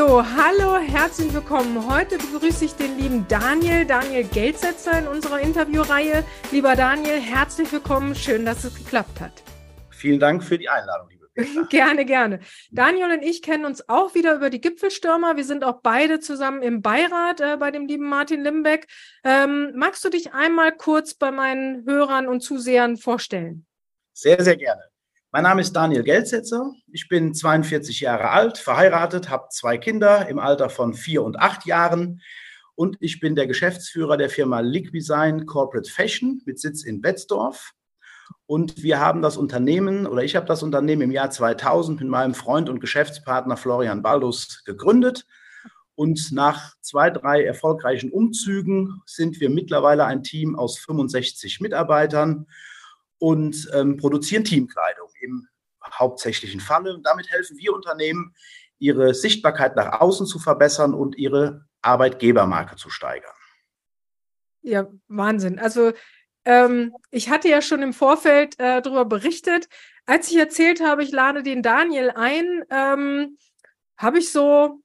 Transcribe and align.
So, 0.00 0.24
hallo, 0.24 0.78
herzlich 0.78 1.34
willkommen. 1.34 1.86
Heute 1.86 2.16
begrüße 2.16 2.64
ich 2.64 2.72
den 2.72 2.96
lieben 2.96 3.28
Daniel, 3.28 3.84
Daniel 3.84 4.24
Geldsetzer 4.24 4.98
in 4.98 5.06
unserer 5.06 5.40
Interviewreihe. 5.40 6.24
Lieber 6.50 6.74
Daniel, 6.74 7.20
herzlich 7.20 7.70
willkommen. 7.70 8.14
Schön, 8.14 8.46
dass 8.46 8.64
es 8.64 8.74
geklappt 8.74 9.20
hat. 9.20 9.42
Vielen 9.90 10.18
Dank 10.18 10.42
für 10.42 10.56
die 10.56 10.70
Einladung, 10.70 11.10
liebe 11.10 11.28
Petra. 11.34 11.62
gerne, 11.68 12.06
gerne. 12.06 12.40
Daniel 12.70 13.12
und 13.12 13.22
ich 13.22 13.42
kennen 13.42 13.66
uns 13.66 13.90
auch 13.90 14.14
wieder 14.14 14.36
über 14.36 14.48
die 14.48 14.62
Gipfelstürmer. 14.62 15.36
Wir 15.36 15.44
sind 15.44 15.64
auch 15.64 15.82
beide 15.82 16.18
zusammen 16.18 16.62
im 16.62 16.80
Beirat 16.80 17.42
äh, 17.42 17.58
bei 17.58 17.70
dem 17.70 17.84
lieben 17.84 18.08
Martin 18.08 18.42
Limbeck. 18.42 18.86
Ähm, 19.22 19.72
magst 19.76 20.02
du 20.02 20.08
dich 20.08 20.32
einmal 20.32 20.74
kurz 20.74 21.12
bei 21.12 21.30
meinen 21.30 21.84
Hörern 21.84 22.26
und 22.26 22.40
Zusehern 22.40 22.96
vorstellen? 22.96 23.66
Sehr, 24.14 24.42
sehr 24.42 24.56
gerne. 24.56 24.89
Mein 25.32 25.44
Name 25.44 25.60
ist 25.60 25.76
Daniel 25.76 26.02
Geldsetzer. 26.02 26.72
Ich 26.90 27.06
bin 27.06 27.34
42 27.34 28.00
Jahre 28.00 28.30
alt, 28.30 28.58
verheiratet, 28.58 29.30
habe 29.30 29.46
zwei 29.50 29.78
Kinder 29.78 30.28
im 30.28 30.40
Alter 30.40 30.68
von 30.68 30.92
vier 30.92 31.22
und 31.22 31.38
acht 31.38 31.66
Jahren 31.66 32.20
und 32.74 32.96
ich 32.98 33.20
bin 33.20 33.36
der 33.36 33.46
Geschäftsführer 33.46 34.16
der 34.16 34.28
Firma 34.28 34.58
Liqudesign 34.58 35.46
Corporate 35.46 35.88
Fashion 35.88 36.42
mit 36.46 36.58
Sitz 36.58 36.82
in 36.82 37.00
Betzdorf. 37.00 37.74
Und 38.46 38.82
wir 38.82 38.98
haben 38.98 39.22
das 39.22 39.36
Unternehmen 39.36 40.08
oder 40.08 40.24
ich 40.24 40.34
habe 40.34 40.46
das 40.46 40.64
Unternehmen 40.64 41.02
im 41.02 41.12
Jahr 41.12 41.30
2000 41.30 42.00
mit 42.00 42.08
meinem 42.08 42.34
Freund 42.34 42.68
und 42.68 42.80
Geschäftspartner 42.80 43.56
Florian 43.56 44.02
Baldus 44.02 44.64
gegründet. 44.64 45.28
Und 45.94 46.32
nach 46.32 46.74
zwei, 46.80 47.08
drei 47.08 47.44
erfolgreichen 47.44 48.10
Umzügen 48.10 49.00
sind 49.06 49.38
wir 49.38 49.48
mittlerweile 49.48 50.06
ein 50.06 50.24
Team 50.24 50.56
aus 50.56 50.76
65 50.80 51.60
Mitarbeitern 51.60 52.46
und 53.20 53.70
ähm, 53.74 53.96
produzieren 53.98 54.42
Teamkleidung 54.44 55.08
im 55.20 55.46
hauptsächlichen 55.92 56.60
Falle. 56.60 56.98
Damit 57.02 57.30
helfen 57.30 57.56
wir 57.58 57.72
Unternehmen, 57.72 58.34
ihre 58.78 59.14
Sichtbarkeit 59.14 59.76
nach 59.76 60.00
außen 60.00 60.26
zu 60.26 60.38
verbessern 60.38 60.94
und 60.94 61.16
ihre 61.16 61.66
Arbeitgebermarke 61.82 62.76
zu 62.76 62.90
steigern. 62.90 63.34
Ja, 64.62 64.88
Wahnsinn. 65.08 65.58
Also 65.58 65.92
ähm, 66.44 66.94
ich 67.10 67.30
hatte 67.30 67.48
ja 67.48 67.62
schon 67.62 67.82
im 67.82 67.92
Vorfeld 67.92 68.58
äh, 68.58 68.82
darüber 68.82 69.04
berichtet. 69.04 69.68
Als 70.06 70.30
ich 70.30 70.38
erzählt 70.38 70.80
habe, 70.82 71.02
ich 71.02 71.12
lade 71.12 71.42
den 71.42 71.62
Daniel 71.62 72.10
ein, 72.10 72.64
ähm, 72.70 73.38
habe 73.96 74.18
ich 74.18 74.32
so 74.32 74.80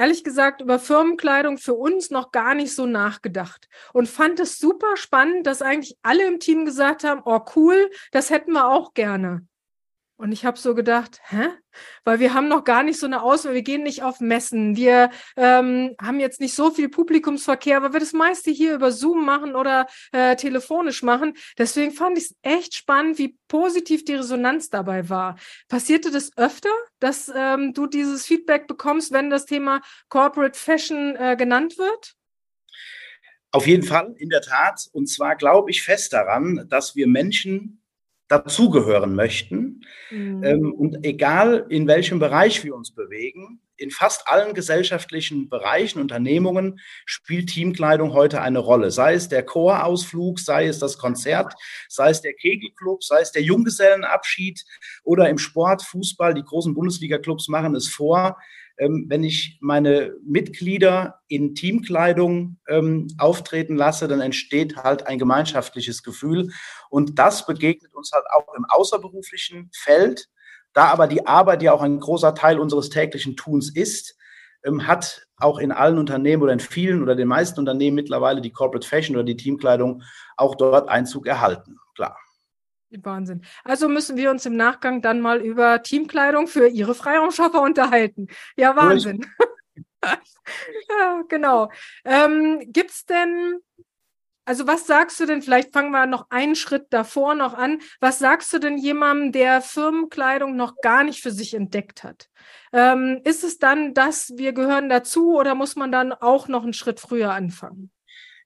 ehrlich 0.00 0.24
gesagt 0.24 0.62
über 0.62 0.78
Firmenkleidung 0.78 1.58
für 1.58 1.74
uns 1.74 2.10
noch 2.10 2.32
gar 2.32 2.54
nicht 2.54 2.74
so 2.74 2.86
nachgedacht 2.86 3.68
und 3.92 4.08
fand 4.08 4.40
es 4.40 4.58
super 4.58 4.96
spannend, 4.96 5.46
dass 5.46 5.60
eigentlich 5.60 5.98
alle 6.02 6.26
im 6.26 6.40
Team 6.40 6.64
gesagt 6.64 7.04
haben, 7.04 7.20
oh 7.26 7.40
cool, 7.54 7.90
das 8.10 8.30
hätten 8.30 8.52
wir 8.52 8.70
auch 8.70 8.94
gerne. 8.94 9.46
Und 10.20 10.32
ich 10.32 10.44
habe 10.44 10.58
so 10.58 10.74
gedacht, 10.74 11.18
hä? 11.30 11.48
Weil 12.04 12.20
wir 12.20 12.34
haben 12.34 12.46
noch 12.46 12.64
gar 12.64 12.82
nicht 12.82 13.00
so 13.00 13.06
eine 13.06 13.22
Auswahl, 13.22 13.54
wir 13.54 13.62
gehen 13.62 13.82
nicht 13.82 14.02
auf 14.02 14.20
Messen, 14.20 14.76
wir 14.76 15.08
ähm, 15.34 15.94
haben 15.98 16.20
jetzt 16.20 16.40
nicht 16.40 16.54
so 16.54 16.70
viel 16.70 16.90
Publikumsverkehr, 16.90 17.80
weil 17.80 17.94
wir 17.94 18.00
das 18.00 18.12
meiste 18.12 18.50
hier 18.50 18.74
über 18.74 18.92
Zoom 18.92 19.24
machen 19.24 19.54
oder 19.54 19.86
äh, 20.12 20.36
telefonisch 20.36 21.02
machen. 21.02 21.38
Deswegen 21.56 21.92
fand 21.92 22.18
ich 22.18 22.24
es 22.24 22.36
echt 22.42 22.74
spannend, 22.74 23.16
wie 23.16 23.38
positiv 23.48 24.04
die 24.04 24.16
Resonanz 24.16 24.68
dabei 24.68 25.08
war. 25.08 25.38
Passierte 25.68 26.10
das 26.10 26.36
öfter, 26.36 26.68
dass 26.98 27.32
ähm, 27.34 27.72
du 27.72 27.86
dieses 27.86 28.26
Feedback 28.26 28.66
bekommst, 28.66 29.12
wenn 29.12 29.30
das 29.30 29.46
Thema 29.46 29.80
Corporate 30.10 30.58
Fashion 30.58 31.16
äh, 31.16 31.34
genannt 31.38 31.78
wird? 31.78 32.14
Auf 33.52 33.66
jeden 33.66 33.84
Fall, 33.84 34.14
in 34.18 34.28
der 34.28 34.42
Tat. 34.42 34.86
Und 34.92 35.06
zwar 35.06 35.34
glaube 35.36 35.70
ich 35.70 35.82
fest 35.82 36.12
daran, 36.12 36.66
dass 36.68 36.94
wir 36.94 37.06
Menschen 37.06 37.79
dazugehören 38.30 39.14
möchten. 39.14 39.82
Mhm. 40.10 40.44
Ähm, 40.44 40.72
und 40.72 41.04
egal 41.04 41.66
in 41.68 41.86
welchem 41.86 42.20
Bereich 42.20 42.64
wir 42.64 42.74
uns 42.74 42.94
bewegen, 42.94 43.60
in 43.76 43.90
fast 43.90 44.28
allen 44.28 44.54
gesellschaftlichen 44.54 45.48
Bereichen, 45.48 46.00
Unternehmungen 46.00 46.80
spielt 47.06 47.48
Teamkleidung 47.48 48.12
heute 48.12 48.40
eine 48.42 48.58
Rolle. 48.58 48.90
Sei 48.90 49.14
es 49.14 49.28
der 49.28 49.42
Chorausflug, 49.42 50.38
sei 50.38 50.66
es 50.66 50.78
das 50.78 50.98
Konzert, 50.98 51.54
sei 51.88 52.10
es 52.10 52.20
der 52.20 52.34
Kegelclub, 52.34 53.02
sei 53.02 53.20
es 53.20 53.32
der 53.32 53.42
Junggesellenabschied 53.42 54.62
oder 55.02 55.28
im 55.28 55.38
Sport, 55.38 55.82
Fußball. 55.82 56.34
Die 56.34 56.44
großen 56.44 56.74
Bundesliga-Clubs 56.74 57.48
machen 57.48 57.74
es 57.74 57.88
vor. 57.88 58.36
Ähm, 58.80 59.04
wenn 59.08 59.22
ich 59.22 59.58
meine 59.60 60.14
Mitglieder 60.24 61.20
in 61.28 61.54
Teamkleidung 61.54 62.56
ähm, 62.66 63.08
auftreten 63.18 63.76
lasse, 63.76 64.08
dann 64.08 64.22
entsteht 64.22 64.76
halt 64.76 65.06
ein 65.06 65.18
gemeinschaftliches 65.18 66.02
Gefühl. 66.02 66.50
Und 66.88 67.18
das 67.18 67.44
begegnet 67.44 67.94
uns 67.94 68.10
halt 68.12 68.24
auch 68.32 68.54
im 68.56 68.64
außerberuflichen 68.66 69.70
Feld. 69.74 70.28
Da 70.72 70.86
aber 70.86 71.08
die 71.08 71.26
Arbeit 71.26 71.62
ja 71.62 71.74
auch 71.74 71.82
ein 71.82 72.00
großer 72.00 72.34
Teil 72.34 72.58
unseres 72.58 72.88
täglichen 72.88 73.36
Tuns 73.36 73.68
ist, 73.68 74.16
ähm, 74.64 74.86
hat 74.86 75.26
auch 75.36 75.58
in 75.58 75.72
allen 75.72 75.98
Unternehmen 75.98 76.42
oder 76.42 76.54
in 76.54 76.60
vielen 76.60 77.02
oder 77.02 77.14
den 77.14 77.28
meisten 77.28 77.60
Unternehmen 77.60 77.96
mittlerweile 77.96 78.40
die 78.40 78.52
Corporate 78.52 78.86
Fashion 78.86 79.16
oder 79.16 79.24
die 79.24 79.36
Teamkleidung 79.36 80.02
auch 80.38 80.54
dort 80.54 80.88
Einzug 80.88 81.26
erhalten. 81.26 81.76
Klar. 81.94 82.16
Wahnsinn. 83.02 83.42
Also 83.64 83.88
müssen 83.88 84.16
wir 84.16 84.30
uns 84.30 84.46
im 84.46 84.56
Nachgang 84.56 85.02
dann 85.02 85.20
mal 85.20 85.40
über 85.40 85.82
Teamkleidung 85.82 86.48
für 86.48 86.68
Ihre 86.68 86.94
Freiraumschaffer 86.94 87.62
unterhalten. 87.62 88.28
Ja, 88.56 88.76
Wahnsinn. 88.76 89.26
ja, 90.88 91.22
genau. 91.28 91.70
Ähm, 92.04 92.60
Gibt 92.66 92.90
es 92.90 93.04
denn, 93.04 93.58
also 94.44 94.66
was 94.66 94.86
sagst 94.86 95.20
du 95.20 95.26
denn, 95.26 95.42
vielleicht 95.42 95.72
fangen 95.72 95.92
wir 95.92 96.06
noch 96.06 96.30
einen 96.30 96.56
Schritt 96.56 96.86
davor 96.90 97.34
noch 97.34 97.54
an, 97.54 97.80
was 98.00 98.18
sagst 98.18 98.52
du 98.52 98.58
denn 98.58 98.78
jemandem, 98.78 99.32
der 99.32 99.60
Firmenkleidung 99.62 100.56
noch 100.56 100.76
gar 100.82 101.04
nicht 101.04 101.22
für 101.22 101.30
sich 101.30 101.54
entdeckt 101.54 102.02
hat? 102.02 102.28
Ähm, 102.72 103.20
ist 103.24 103.44
es 103.44 103.58
dann, 103.58 103.94
dass 103.94 104.32
wir 104.36 104.52
gehören 104.52 104.88
dazu 104.88 105.36
oder 105.36 105.54
muss 105.54 105.76
man 105.76 105.92
dann 105.92 106.12
auch 106.12 106.48
noch 106.48 106.64
einen 106.64 106.72
Schritt 106.72 106.98
früher 106.98 107.32
anfangen? 107.32 107.92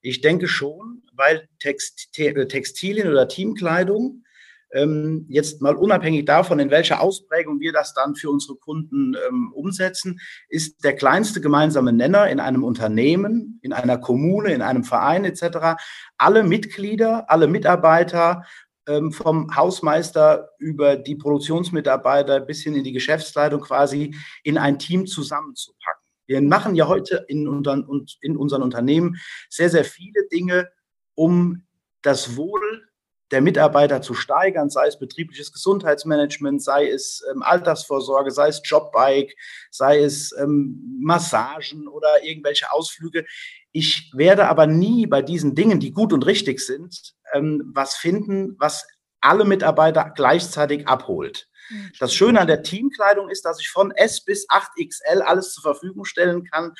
Ich 0.01 0.21
denke 0.21 0.47
schon, 0.47 1.01
weil 1.13 1.49
Text, 1.57 2.13
Textilien 2.13 3.07
oder 3.07 3.27
Teamkleidung 3.27 4.24
ähm, 4.75 5.25
jetzt 5.29 5.61
mal 5.61 5.75
unabhängig 5.75 6.25
davon, 6.25 6.59
in 6.59 6.69
welcher 6.69 7.01
Ausprägung 7.01 7.59
wir 7.59 7.71
das 7.71 7.93
dann 7.93 8.15
für 8.15 8.29
unsere 8.29 8.57
Kunden 8.57 9.15
ähm, 9.27 9.51
umsetzen, 9.53 10.19
ist 10.49 10.83
der 10.83 10.95
kleinste 10.95 11.41
gemeinsame 11.41 11.93
Nenner 11.93 12.29
in 12.29 12.39
einem 12.39 12.63
Unternehmen, 12.63 13.59
in 13.63 13.73
einer 13.73 13.97
Kommune, 13.97 14.53
in 14.53 14.61
einem 14.61 14.83
Verein 14.83 15.23
etc. 15.25 15.81
Alle 16.17 16.43
Mitglieder, 16.43 17.29
alle 17.29 17.47
Mitarbeiter 17.47 18.43
ähm, 18.87 19.11
vom 19.11 19.55
Hausmeister 19.55 20.49
über 20.59 20.97
die 20.97 21.15
Produktionsmitarbeiter 21.15 22.41
bis 22.41 22.61
hin 22.61 22.75
in 22.75 22.83
die 22.83 22.93
Geschäftsleitung 22.93 23.61
quasi 23.61 24.15
in 24.43 24.57
ein 24.57 24.77
Team 24.77 25.07
zusammenzupacken. 25.07 26.03
Wir 26.27 26.41
machen 26.41 26.75
ja 26.75 26.87
heute 26.87 27.25
in, 27.27 27.45
in 28.21 28.37
unseren 28.37 28.61
Unternehmen 28.63 29.15
sehr, 29.49 29.69
sehr 29.69 29.85
viele 29.85 30.27
Dinge, 30.31 30.69
um 31.13 31.65
das 32.01 32.35
Wohl 32.35 32.85
der 33.31 33.41
Mitarbeiter 33.41 34.01
zu 34.01 34.13
steigern, 34.13 34.69
sei 34.69 34.87
es 34.87 34.99
betriebliches 34.99 35.51
Gesundheitsmanagement, 35.51 36.61
sei 36.61 36.89
es 36.89 37.23
ähm, 37.31 37.41
Altersvorsorge, 37.41 38.31
sei 38.31 38.49
es 38.49 38.61
Jobbike, 38.63 39.33
sei 39.71 39.99
es 39.99 40.31
ähm, 40.39 40.99
Massagen 41.01 41.87
oder 41.87 42.23
irgendwelche 42.23 42.71
Ausflüge. 42.71 43.25
Ich 43.71 44.11
werde 44.15 44.47
aber 44.47 44.67
nie 44.67 45.07
bei 45.07 45.21
diesen 45.21 45.55
Dingen, 45.55 45.79
die 45.79 45.91
gut 45.91 46.13
und 46.13 46.25
richtig 46.25 46.59
sind, 46.59 47.15
ähm, 47.33 47.71
was 47.73 47.95
finden, 47.95 48.55
was 48.59 48.87
alle 49.21 49.43
Mitarbeiter 49.43 50.11
gleichzeitig 50.15 50.87
abholt. 50.87 51.47
Mhm. 51.69 51.91
Das 51.99 52.13
Schöne 52.13 52.39
an 52.39 52.47
der 52.47 52.61
Teamkleidung 52.61 53.29
ist, 53.29 53.43
dass 53.43 53.59
ich 53.59 53.69
von 53.69 53.91
S 53.91 54.23
bis 54.23 54.47
8XL 54.49 55.21
alles 55.21 55.53
zur 55.53 55.63
Verfügung 55.63 56.05
stellen 56.05 56.43
kann 56.43 56.73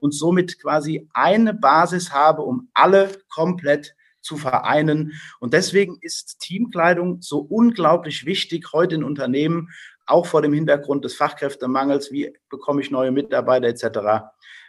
und 0.00 0.12
somit 0.12 0.60
quasi 0.60 1.08
eine 1.14 1.54
Basis 1.54 2.12
habe, 2.12 2.42
um 2.42 2.68
alle 2.74 3.10
komplett 3.28 3.94
zu 4.22 4.36
vereinen. 4.36 5.12
Und 5.40 5.52
deswegen 5.52 5.98
ist 6.00 6.40
Teamkleidung 6.40 7.20
so 7.20 7.38
unglaublich 7.38 8.24
wichtig 8.24 8.72
heute 8.72 8.94
in 8.94 9.04
Unternehmen, 9.04 9.70
auch 10.06 10.26
vor 10.26 10.42
dem 10.42 10.52
Hintergrund 10.52 11.04
des 11.04 11.14
Fachkräftemangels, 11.14 12.12
wie 12.12 12.36
bekomme 12.48 12.80
ich 12.80 12.90
neue 12.90 13.12
Mitarbeiter 13.12 13.66
etc., 13.68 14.24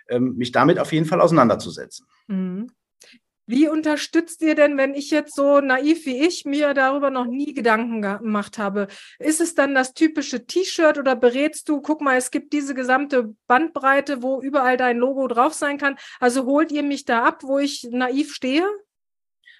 ähm, 0.09 0.35
mich 0.35 0.51
damit 0.51 0.79
auf 0.79 0.91
jeden 0.91 1.05
Fall 1.05 1.21
auseinanderzusetzen. 1.21 2.05
Mhm. 2.27 2.71
Wie 3.45 3.67
unterstützt 3.67 4.41
ihr 4.41 4.55
denn, 4.55 4.77
wenn 4.77 4.93
ich 4.93 5.11
jetzt 5.11 5.35
so 5.35 5.59
naiv 5.59 6.05
wie 6.05 6.25
ich 6.25 6.45
mir 6.45 6.73
darüber 6.73 7.09
noch 7.09 7.25
nie 7.25 7.53
Gedanken 7.53 8.01
gemacht 8.01 8.57
habe? 8.57 8.87
Ist 9.19 9.41
es 9.41 9.53
dann 9.53 9.75
das 9.75 9.93
typische 9.93 10.45
T-Shirt 10.45 10.97
oder 10.97 11.17
berätst 11.17 11.67
du, 11.67 11.81
guck 11.81 11.99
mal, 11.99 12.15
es 12.15 12.31
gibt 12.31 12.53
diese 12.53 12.73
gesamte 12.73 13.35
Bandbreite, 13.47 14.23
wo 14.23 14.41
überall 14.41 14.77
dein 14.77 14.97
Logo 14.97 15.27
drauf 15.27 15.53
sein 15.53 15.77
kann? 15.77 15.97
Also 16.21 16.45
holt 16.45 16.71
ihr 16.71 16.83
mich 16.83 17.03
da 17.03 17.25
ab, 17.25 17.43
wo 17.43 17.59
ich 17.59 17.85
naiv 17.91 18.33
stehe? 18.33 18.65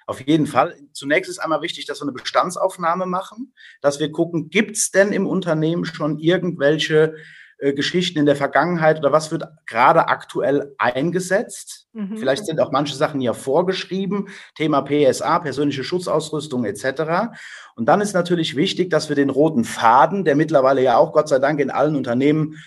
Auf 0.06 0.22
jeden 0.22 0.48
Fall. 0.48 0.76
Zunächst 0.92 1.30
ist 1.30 1.40
einmal 1.40 1.62
wichtig, 1.62 1.86
dass 1.86 2.02
wir 2.02 2.04
eine 2.04 2.12
Bestandsaufnahme 2.12 3.06
machen, 3.06 3.54
dass 3.82 4.00
wir 4.00 4.12
gucken, 4.12 4.50
gibt 4.50 4.78
es 4.78 4.92
denn 4.92 5.12
im 5.12 5.28
Unternehmen 5.28 5.86
schon 5.86 6.20
irgendwelche 6.20 7.16
äh, 7.64 7.74
Geschichten 7.74 8.20
in 8.20 8.26
der 8.26 8.36
Vergangenheit 8.36 9.00
oder 9.00 9.14
was 9.14 9.32
wird 9.32 9.46
gerade 9.66 10.10
aktuell 10.10 10.76
eingesetzt. 10.78 11.88
Mhm. 11.94 12.18
Vielleicht 12.18 12.46
sind 12.46 12.60
auch 12.60 12.72
manche 12.72 12.96
Sachen 12.96 13.22
ja 13.22 13.32
vorgeschrieben, 13.32 14.28
Thema 14.56 14.82
PSA, 14.82 15.40
persönliche 15.40 15.86
Schutzausrüstung 15.86 16.66
etc. 16.66 17.32
Und 17.76 17.86
dann 17.88 18.02
ist 18.02 18.14
natürlich 18.14 18.58
wichtig, 18.58 18.90
dass 18.90 19.08
wir 19.08 19.16
den 19.16 19.30
roten 19.30 19.64
Faden, 19.64 20.26
der 20.26 20.36
mittlerweile 20.36 20.82
ja 20.82 20.98
auch 20.98 21.14
Gott 21.14 21.30
sei 21.30 21.40
Dank 21.40 21.62
in 21.62 21.72
allen 21.72 21.96
Unternehmen 21.96 22.54
äh, 22.54 22.58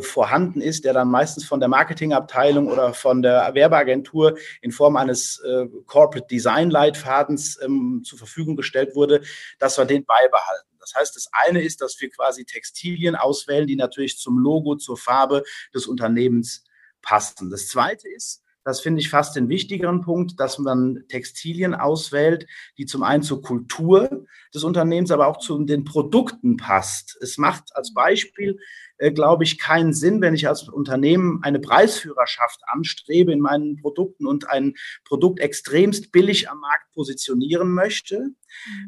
vorhanden 0.00 0.60
ist, 0.60 0.84
der 0.84 0.92
dann 0.92 1.08
meistens 1.08 1.44
von 1.44 1.60
der 1.60 1.68
Marketingabteilung 1.68 2.68
oder 2.68 2.94
von 2.94 3.22
der 3.22 3.54
Werbeagentur 3.54 4.36
in 4.60 4.72
Form 4.72 4.96
eines 4.96 5.38
äh, 5.40 5.66
Corporate 5.86 6.26
Design 6.28 6.70
Leitfadens 6.70 7.58
ähm, 7.62 8.02
zur 8.04 8.18
Verfügung 8.18 8.56
gestellt 8.56 8.94
wurde, 8.94 9.22
dass 9.58 9.78
wir 9.78 9.84
den 9.84 10.04
beibehalten. 10.04 10.68
Das 10.80 10.94
heißt, 10.94 11.16
das 11.16 11.28
eine 11.32 11.62
ist, 11.62 11.80
dass 11.80 12.00
wir 12.00 12.10
quasi 12.10 12.44
Textilien 12.44 13.14
auswählen, 13.14 13.66
die 13.66 13.76
natürlich 13.76 14.18
zum 14.18 14.38
Logo, 14.38 14.76
zur 14.76 14.96
Farbe 14.96 15.44
des 15.74 15.86
Unternehmens 15.86 16.64
passen. 17.02 17.50
Das 17.50 17.68
zweite 17.68 18.08
ist, 18.08 18.42
das 18.64 18.80
finde 18.80 19.00
ich 19.00 19.08
fast 19.08 19.34
den 19.34 19.48
wichtigeren 19.48 20.02
Punkt, 20.02 20.38
dass 20.38 20.58
man 20.58 21.04
Textilien 21.08 21.74
auswählt, 21.74 22.46
die 22.76 22.84
zum 22.84 23.02
einen 23.02 23.22
zur 23.22 23.40
Kultur 23.40 24.26
des 24.54 24.62
Unternehmens, 24.62 25.10
aber 25.10 25.26
auch 25.26 25.38
zu 25.38 25.64
den 25.64 25.84
Produkten 25.84 26.58
passt. 26.58 27.16
Es 27.22 27.38
macht 27.38 27.74
als 27.74 27.94
Beispiel, 27.94 28.58
äh, 28.98 29.10
glaube 29.12 29.44
ich, 29.44 29.58
keinen 29.58 29.94
Sinn, 29.94 30.20
wenn 30.20 30.34
ich 30.34 30.48
als 30.48 30.68
Unternehmen 30.68 31.40
eine 31.42 31.60
Preisführerschaft 31.60 32.60
anstrebe 32.66 33.32
in 33.32 33.40
meinen 33.40 33.76
Produkten 33.76 34.26
und 34.26 34.50
ein 34.50 34.74
Produkt 35.04 35.40
extremst 35.40 36.12
billig 36.12 36.50
am 36.50 36.60
Markt 36.60 36.92
positionieren 36.92 37.70
möchte. 37.70 38.18
Mhm. 38.18 38.34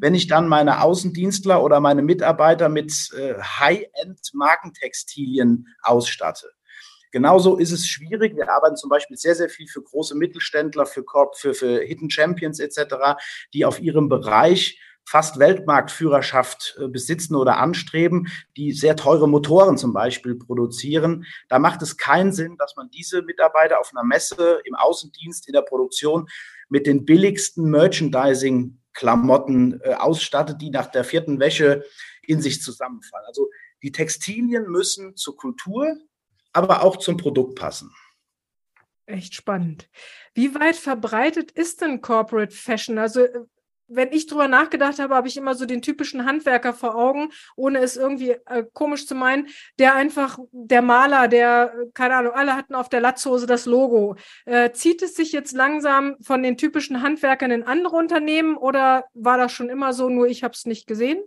Wenn 0.00 0.14
ich 0.14 0.26
dann 0.26 0.48
meine 0.48 0.82
Außendienstler 0.82 1.62
oder 1.62 1.80
meine 1.80 2.02
Mitarbeiter 2.02 2.68
mit 2.68 2.92
äh, 3.16 3.40
High-End-Markentextilien 3.40 5.68
ausstatte. 5.82 6.50
Genauso 7.12 7.56
ist 7.56 7.72
es 7.72 7.88
schwierig. 7.88 8.36
Wir 8.36 8.48
arbeiten 8.48 8.76
zum 8.76 8.88
Beispiel 8.88 9.16
sehr, 9.16 9.34
sehr 9.34 9.48
viel 9.48 9.66
für 9.66 9.82
große 9.82 10.14
Mittelständler, 10.14 10.86
für, 10.86 11.02
Corp, 11.02 11.36
für, 11.36 11.54
für 11.54 11.80
Hidden 11.80 12.08
Champions 12.10 12.60
etc., 12.60 13.16
die 13.52 13.64
auf 13.64 13.80
ihrem 13.80 14.08
Bereich 14.08 14.78
fast 15.04 15.38
Weltmarktführerschaft 15.38 16.76
äh, 16.78 16.88
besitzen 16.88 17.34
oder 17.34 17.58
anstreben, 17.58 18.28
die 18.56 18.72
sehr 18.72 18.96
teure 18.96 19.28
Motoren 19.28 19.76
zum 19.76 19.92
Beispiel 19.92 20.36
produzieren. 20.36 21.26
Da 21.48 21.58
macht 21.58 21.82
es 21.82 21.96
keinen 21.96 22.32
Sinn, 22.32 22.56
dass 22.58 22.76
man 22.76 22.90
diese 22.90 23.22
Mitarbeiter 23.22 23.80
auf 23.80 23.90
einer 23.92 24.04
Messe, 24.04 24.60
im 24.64 24.74
Außendienst, 24.74 25.48
in 25.48 25.52
der 25.52 25.62
Produktion 25.62 26.28
mit 26.68 26.86
den 26.86 27.04
billigsten 27.04 27.68
Merchandising-Klamotten 27.70 29.80
äh, 29.82 29.94
ausstattet, 29.94 30.60
die 30.60 30.70
nach 30.70 30.86
der 30.86 31.04
vierten 31.04 31.40
Wäsche 31.40 31.84
in 32.22 32.40
sich 32.40 32.62
zusammenfallen. 32.62 33.26
Also 33.26 33.48
die 33.82 33.92
Textilien 33.92 34.68
müssen 34.68 35.16
zur 35.16 35.36
Kultur, 35.36 35.96
aber 36.52 36.82
auch 36.82 36.96
zum 36.96 37.16
Produkt 37.16 37.58
passen. 37.58 37.92
Echt 39.06 39.34
spannend. 39.34 39.88
Wie 40.34 40.54
weit 40.54 40.76
verbreitet 40.76 41.50
ist 41.50 41.80
denn 41.80 42.00
Corporate 42.00 42.54
Fashion? 42.54 42.98
Also 42.98 43.22
äh, 43.22 43.40
wenn 43.90 44.12
ich 44.12 44.26
drüber 44.26 44.48
nachgedacht 44.48 44.98
habe, 44.98 45.14
habe 45.14 45.28
ich 45.28 45.36
immer 45.36 45.54
so 45.54 45.66
den 45.66 45.82
typischen 45.82 46.24
Handwerker 46.24 46.72
vor 46.72 46.94
Augen, 46.94 47.30
ohne 47.56 47.80
es 47.80 47.96
irgendwie 47.96 48.36
äh, 48.46 48.64
komisch 48.72 49.06
zu 49.06 49.14
meinen, 49.14 49.48
der 49.78 49.94
einfach, 49.94 50.38
der 50.52 50.82
Maler, 50.82 51.28
der, 51.28 51.74
äh, 51.74 51.86
keine 51.92 52.16
Ahnung, 52.16 52.32
alle 52.32 52.56
hatten 52.56 52.74
auf 52.74 52.88
der 52.88 53.00
Latzhose 53.00 53.46
das 53.46 53.66
Logo. 53.66 54.16
Äh, 54.46 54.70
zieht 54.72 55.02
es 55.02 55.14
sich 55.14 55.32
jetzt 55.32 55.52
langsam 55.52 56.16
von 56.22 56.42
den 56.42 56.56
typischen 56.56 57.02
Handwerkern 57.02 57.50
in 57.50 57.64
andere 57.64 57.96
Unternehmen 57.96 58.56
oder 58.56 59.04
war 59.14 59.38
das 59.38 59.52
schon 59.52 59.68
immer 59.68 59.92
so, 59.92 60.08
nur 60.08 60.28
ich 60.28 60.44
habe 60.44 60.54
es 60.54 60.64
nicht 60.64 60.86
gesehen? 60.86 61.22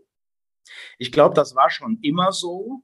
Ich 0.97 1.11
glaube, 1.11 1.35
das 1.35 1.55
war 1.55 1.69
schon 1.69 1.99
immer 2.01 2.31
so. 2.31 2.83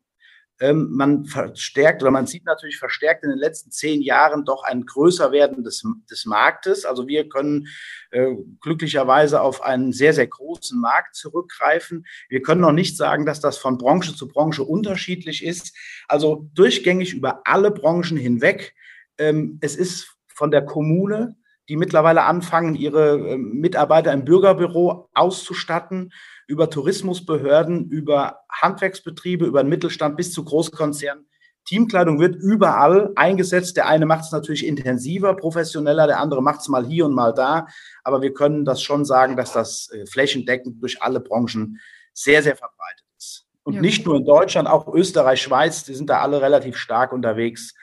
Ähm, 0.59 0.89
man 0.91 1.25
verstärkt 1.25 2.01
oder 2.01 2.11
man 2.11 2.27
sieht 2.27 2.45
natürlich 2.45 2.77
verstärkt 2.77 3.23
in 3.23 3.29
den 3.29 3.39
letzten 3.39 3.71
zehn 3.71 4.01
Jahren 4.01 4.44
doch 4.44 4.63
ein 4.63 4.85
größer 4.85 5.31
werden 5.31 5.63
des, 5.63 5.83
des 6.09 6.25
Marktes. 6.25 6.85
Also 6.85 7.07
wir 7.07 7.29
können 7.29 7.67
äh, 8.11 8.35
glücklicherweise 8.59 9.41
auf 9.41 9.63
einen 9.63 9.94
sehr, 9.94 10.13
sehr 10.13 10.27
großen 10.27 10.79
Markt 10.79 11.15
zurückgreifen. 11.15 12.06
Wir 12.27 12.41
können 12.41 12.61
noch 12.61 12.73
nicht 12.73 12.97
sagen, 12.97 13.25
dass 13.25 13.39
das 13.39 13.57
von 13.57 13.77
Branche 13.77 14.15
zu 14.15 14.27
Branche 14.27 14.63
unterschiedlich 14.63 15.45
ist. 15.45 15.75
Also 16.07 16.50
durchgängig 16.53 17.13
über 17.13 17.41
alle 17.45 17.71
Branchen 17.71 18.17
hinweg. 18.17 18.75
Ähm, 19.17 19.59
es 19.62 19.75
ist 19.75 20.17
von 20.27 20.51
der 20.51 20.65
Kommune 20.65 21.38
die 21.69 21.77
mittlerweile 21.77 22.23
anfangen, 22.23 22.75
ihre 22.75 23.33
ähm, 23.33 23.59
Mitarbeiter 23.59 24.12
im 24.12 24.25
Bürgerbüro 24.25 25.07
auszustatten, 25.13 26.12
über 26.50 26.68
Tourismusbehörden, 26.72 27.90
über 27.92 28.40
Handwerksbetriebe, 28.51 29.46
über 29.46 29.63
den 29.63 29.69
Mittelstand 29.69 30.18
bis 30.18 30.34
zu 30.34 30.44
Großkonzernen. 30.44 31.30
Teamkleidung 31.66 32.19
wird 32.19 32.36
überall 32.38 33.12
eingesetzt. 33.16 33.78
Der 33.78 33.88
eine 33.88 34.07
macht 34.07 34.24
es 34.24 34.31
natürlich 34.31 34.66
intensiver, 34.66 35.36
professioneller, 35.36 36.07
der 36.07 36.19
andere 36.19 36.42
macht 36.42 36.62
es 36.62 36.68
mal 36.68 36.84
hier 36.84 37.06
und 37.06 37.13
mal 37.13 37.36
da. 37.36 37.68
Aber 38.04 38.24
wir 38.24 38.34
können 38.34 38.66
das 38.66 38.81
schon 38.81 39.06
sagen, 39.06 39.38
dass 39.38 39.54
das 39.54 39.92
äh, 39.92 40.07
flächendeckend 40.07 40.81
durch 40.81 41.04
alle 41.04 41.19
Branchen 41.19 41.80
sehr, 42.13 42.42
sehr 42.42 42.56
verbreitet 42.56 43.06
ist. 43.16 43.46
Und 43.62 43.75
ja. 43.75 43.81
nicht 43.81 44.07
nur 44.07 44.16
in 44.16 44.25
Deutschland, 44.25 44.68
auch 44.68 44.92
Österreich, 44.92 45.44
Schweiz, 45.44 45.84
die 45.84 45.94
sind 45.94 46.10
da 46.10 46.22
alle 46.22 46.42
relativ 46.42 46.78
stark 46.78 47.13
unterwegs. 47.13 47.75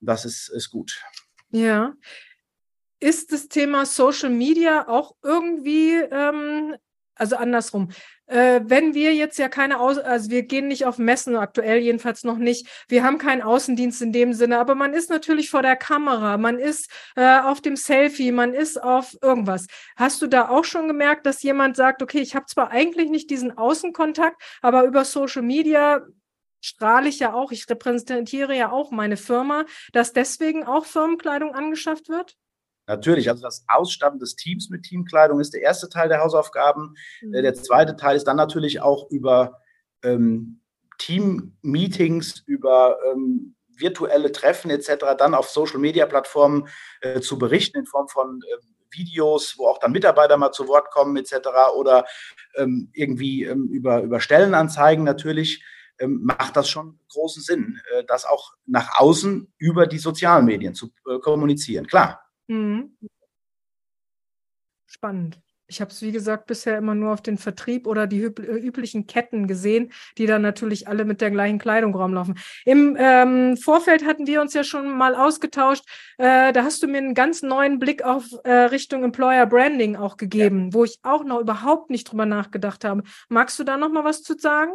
Und 0.00 0.06
das 0.06 0.24
ist, 0.24 0.48
ist 0.48 0.70
gut. 0.70 0.98
Ja. 1.50 1.92
Ist 3.00 3.32
das 3.32 3.48
Thema 3.48 3.84
Social 3.84 4.30
Media 4.30 4.88
auch 4.88 5.14
irgendwie, 5.22 5.96
ähm, 6.10 6.74
also 7.16 7.36
andersrum, 7.36 7.90
äh, 8.26 8.60
wenn 8.64 8.94
wir 8.94 9.14
jetzt 9.14 9.38
ja 9.38 9.48
keine 9.48 9.78
Aus 9.80 9.98
also 9.98 10.30
wir 10.30 10.42
gehen 10.42 10.68
nicht 10.68 10.84
auf 10.84 10.98
Messen, 10.98 11.36
aktuell 11.36 11.78
jedenfalls 11.78 12.24
noch 12.24 12.38
nicht. 12.38 12.66
Wir 12.88 13.04
haben 13.04 13.18
keinen 13.18 13.42
Außendienst 13.42 14.02
in 14.02 14.12
dem 14.12 14.32
Sinne, 14.32 14.58
aber 14.58 14.74
man 14.74 14.94
ist 14.94 15.10
natürlich 15.10 15.50
vor 15.50 15.62
der 15.62 15.76
Kamera, 15.76 16.38
man 16.38 16.58
ist 16.58 16.90
äh, 17.16 17.40
auf 17.40 17.60
dem 17.60 17.76
Selfie, 17.76 18.32
man 18.32 18.54
ist 18.54 18.82
auf 18.82 19.16
irgendwas. 19.22 19.66
Hast 19.96 20.22
du 20.22 20.26
da 20.26 20.48
auch 20.48 20.64
schon 20.64 20.88
gemerkt, 20.88 21.26
dass 21.26 21.42
jemand 21.42 21.76
sagt, 21.76 22.02
okay, 22.02 22.20
ich 22.20 22.34
habe 22.34 22.46
zwar 22.46 22.70
eigentlich 22.70 23.10
nicht 23.10 23.30
diesen 23.30 23.56
Außenkontakt, 23.56 24.40
aber 24.62 24.84
über 24.84 25.04
Social 25.04 25.42
Media 25.42 26.02
strahle 26.60 27.10
ich 27.10 27.18
ja 27.18 27.34
auch, 27.34 27.52
ich 27.52 27.68
repräsentiere 27.68 28.56
ja 28.56 28.72
auch 28.72 28.90
meine 28.90 29.18
Firma, 29.18 29.66
dass 29.92 30.14
deswegen 30.14 30.64
auch 30.64 30.86
Firmenkleidung 30.86 31.54
angeschafft 31.54 32.08
wird? 32.08 32.36
Natürlich, 32.86 33.30
also 33.30 33.42
das 33.42 33.64
Ausstatten 33.68 34.18
des 34.18 34.36
Teams 34.36 34.68
mit 34.70 34.82
Teamkleidung 34.82 35.40
ist 35.40 35.54
der 35.54 35.62
erste 35.62 35.88
Teil 35.88 36.08
der 36.08 36.20
Hausaufgaben. 36.20 36.94
Mhm. 37.22 37.32
Der 37.32 37.54
zweite 37.54 37.96
Teil 37.96 38.16
ist 38.16 38.24
dann 38.24 38.36
natürlich 38.36 38.80
auch 38.80 39.10
über 39.10 39.60
ähm, 40.02 40.60
Team-Meetings, 40.98 42.42
über 42.46 42.98
ähm, 43.10 43.54
virtuelle 43.76 44.32
Treffen 44.32 44.70
etc. 44.70 45.16
dann 45.18 45.34
auf 45.34 45.48
Social-Media-Plattformen 45.48 46.68
äh, 47.00 47.20
zu 47.20 47.38
berichten 47.38 47.78
in 47.78 47.86
Form 47.86 48.08
von 48.08 48.40
äh, 48.42 48.56
Videos, 48.90 49.58
wo 49.58 49.66
auch 49.66 49.78
dann 49.78 49.92
Mitarbeiter 49.92 50.36
mal 50.36 50.52
zu 50.52 50.68
Wort 50.68 50.90
kommen 50.90 51.16
etc. 51.16 51.48
oder 51.76 52.04
ähm, 52.56 52.90
irgendwie 52.92 53.44
ähm, 53.44 53.68
über, 53.68 54.02
über 54.02 54.20
Stellenanzeigen 54.20 55.04
natürlich 55.04 55.64
ähm, 55.98 56.20
macht 56.24 56.56
das 56.56 56.68
schon 56.68 56.98
großen 57.08 57.42
Sinn, 57.42 57.80
äh, 57.92 58.04
das 58.04 58.24
auch 58.24 58.52
nach 58.66 59.00
außen 59.00 59.52
über 59.58 59.86
die 59.86 59.98
sozialen 59.98 60.44
Medien 60.44 60.74
zu 60.74 60.90
äh, 61.08 61.18
kommunizieren. 61.18 61.86
Klar. 61.86 62.23
Mhm. 62.48 62.96
Spannend. 64.86 65.40
Ich 65.66 65.80
habe 65.80 65.90
es, 65.90 66.02
wie 66.02 66.12
gesagt, 66.12 66.46
bisher 66.46 66.76
immer 66.76 66.94
nur 66.94 67.12
auf 67.12 67.22
den 67.22 67.38
Vertrieb 67.38 67.86
oder 67.86 68.06
die 68.06 68.22
äh, 68.22 68.28
üblichen 68.28 69.06
Ketten 69.06 69.46
gesehen, 69.46 69.92
die 70.18 70.26
dann 70.26 70.42
natürlich 70.42 70.88
alle 70.88 71.06
mit 71.06 71.22
der 71.22 71.30
gleichen 71.30 71.58
Kleidung 71.58 71.94
rumlaufen. 71.94 72.38
Im 72.66 72.96
ähm, 72.98 73.56
Vorfeld 73.56 74.04
hatten 74.04 74.26
wir 74.26 74.42
uns 74.42 74.52
ja 74.52 74.62
schon 74.62 74.96
mal 74.96 75.14
ausgetauscht. 75.14 75.84
Äh, 76.18 76.52
da 76.52 76.64
hast 76.64 76.82
du 76.82 76.86
mir 76.86 76.98
einen 76.98 77.14
ganz 77.14 77.42
neuen 77.42 77.78
Blick 77.78 78.04
auf 78.04 78.26
äh, 78.44 78.52
Richtung 78.52 79.04
Employer 79.04 79.46
Branding 79.46 79.96
auch 79.96 80.18
gegeben, 80.18 80.66
ja. 80.66 80.74
wo 80.74 80.84
ich 80.84 80.98
auch 81.02 81.24
noch 81.24 81.40
überhaupt 81.40 81.88
nicht 81.88 82.04
drüber 82.04 82.26
nachgedacht 82.26 82.84
habe. 82.84 83.02
Magst 83.30 83.58
du 83.58 83.64
da 83.64 83.78
noch 83.78 83.90
mal 83.90 84.04
was 84.04 84.22
zu 84.22 84.36
sagen? 84.38 84.72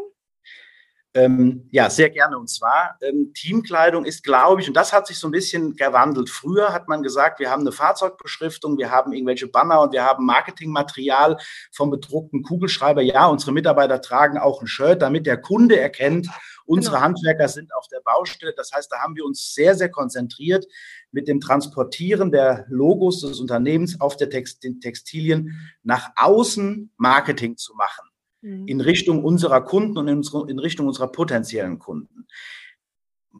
Ähm, 1.15 1.67
ja, 1.71 1.89
sehr 1.89 2.11
gerne. 2.11 2.37
Und 2.37 2.49
zwar, 2.49 2.95
ähm, 3.01 3.31
Teamkleidung 3.33 4.05
ist, 4.05 4.23
glaube 4.23 4.61
ich, 4.61 4.67
und 4.67 4.75
das 4.75 4.93
hat 4.93 5.07
sich 5.07 5.17
so 5.17 5.27
ein 5.27 5.31
bisschen 5.31 5.75
gewandelt. 5.75 6.29
Früher 6.29 6.71
hat 6.71 6.87
man 6.87 7.01
gesagt, 7.01 7.39
wir 7.39 7.49
haben 7.49 7.61
eine 7.61 7.71
Fahrzeugbeschriftung, 7.71 8.77
wir 8.77 8.91
haben 8.91 9.11
irgendwelche 9.11 9.47
Banner 9.47 9.81
und 9.81 9.91
wir 9.91 10.05
haben 10.05 10.25
Marketingmaterial 10.25 11.37
vom 11.71 11.89
bedruckten 11.89 12.43
Kugelschreiber. 12.43 13.01
Ja, 13.01 13.25
unsere 13.25 13.51
Mitarbeiter 13.51 14.01
tragen 14.01 14.37
auch 14.37 14.61
ein 14.61 14.67
Shirt, 14.67 15.01
damit 15.01 15.25
der 15.25 15.41
Kunde 15.41 15.79
erkennt, 15.79 16.27
unsere 16.65 16.97
genau. 16.97 17.05
Handwerker 17.05 17.47
sind 17.47 17.73
auf 17.73 17.87
der 17.87 18.01
Baustelle. 18.05 18.53
Das 18.55 18.71
heißt, 18.71 18.91
da 18.91 18.99
haben 18.99 19.15
wir 19.15 19.25
uns 19.25 19.55
sehr, 19.55 19.73
sehr 19.73 19.89
konzentriert 19.89 20.67
mit 21.11 21.27
dem 21.27 21.39
Transportieren 21.39 22.31
der 22.31 22.67
Logos 22.69 23.21
des 23.21 23.39
Unternehmens 23.39 23.99
auf 23.99 24.15
der 24.15 24.29
Text 24.29 24.63
den 24.63 24.79
Textilien 24.79 25.71
nach 25.81 26.11
außen 26.15 26.93
Marketing 26.97 27.57
zu 27.57 27.73
machen. 27.73 28.08
Mhm. 28.41 28.67
in 28.67 28.81
Richtung 28.81 29.23
unserer 29.23 29.61
Kunden 29.61 29.97
und 29.97 30.07
in, 30.07 30.59
Richtung 30.59 30.87
unserer 30.87 31.11
potenziellen 31.11 31.79
Kunden. 31.79 32.27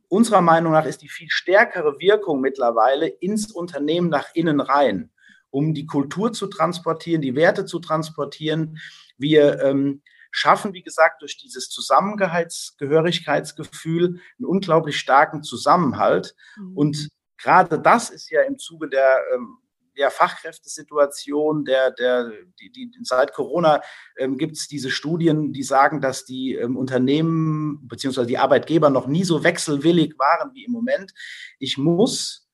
Unserer 0.07 0.41
Meinung 0.41 0.73
nach 0.73 0.85
ist 0.85 1.01
die 1.01 1.09
viel 1.09 1.29
stärkere 1.29 1.99
Wirkung 1.99 2.41
mittlerweile 2.41 3.07
ins 3.07 3.51
Unternehmen 3.51 4.09
nach 4.09 4.27
innen 4.33 4.59
rein, 4.59 5.11
um 5.49 5.73
die 5.73 5.85
Kultur 5.85 6.33
zu 6.33 6.47
transportieren, 6.47 7.21
die 7.21 7.35
Werte 7.35 7.65
zu 7.65 7.79
transportieren. 7.79 8.77
Wir 9.17 9.61
ähm, 9.61 10.01
schaffen, 10.31 10.73
wie 10.73 10.83
gesagt, 10.83 11.21
durch 11.21 11.37
dieses 11.37 11.69
Zusammengehörigkeitsgefühl 11.69 14.19
einen 14.37 14.45
unglaublich 14.45 14.99
starken 14.99 15.43
Zusammenhalt. 15.43 16.35
Mhm. 16.57 16.77
Und 16.77 17.07
gerade 17.37 17.79
das 17.79 18.09
ist 18.09 18.29
ja 18.29 18.41
im 18.41 18.57
Zuge 18.57 18.89
der 18.89 19.19
ähm, 19.33 19.59
der 19.99 20.09
Fachkräftesituation, 20.11 21.65
der, 21.65 21.91
der, 21.91 22.31
die, 22.59 22.71
die, 22.71 22.91
seit 23.03 23.33
Corona 23.33 23.81
ähm, 24.17 24.37
gibt 24.37 24.55
es 24.55 24.67
diese 24.67 24.89
Studien, 24.89 25.53
die 25.53 25.63
sagen, 25.63 26.01
dass 26.01 26.25
die 26.25 26.55
ähm, 26.55 26.77
Unternehmen 26.77 27.87
bzw. 27.87 28.25
die 28.25 28.37
Arbeitgeber 28.37 28.89
noch 28.89 29.07
nie 29.07 29.25
so 29.25 29.43
wechselwillig 29.43 30.17
waren 30.17 30.51
wie 30.53 30.63
im 30.63 30.71
Moment. 30.71 31.13
Ich 31.59 31.77
muss 31.77 32.49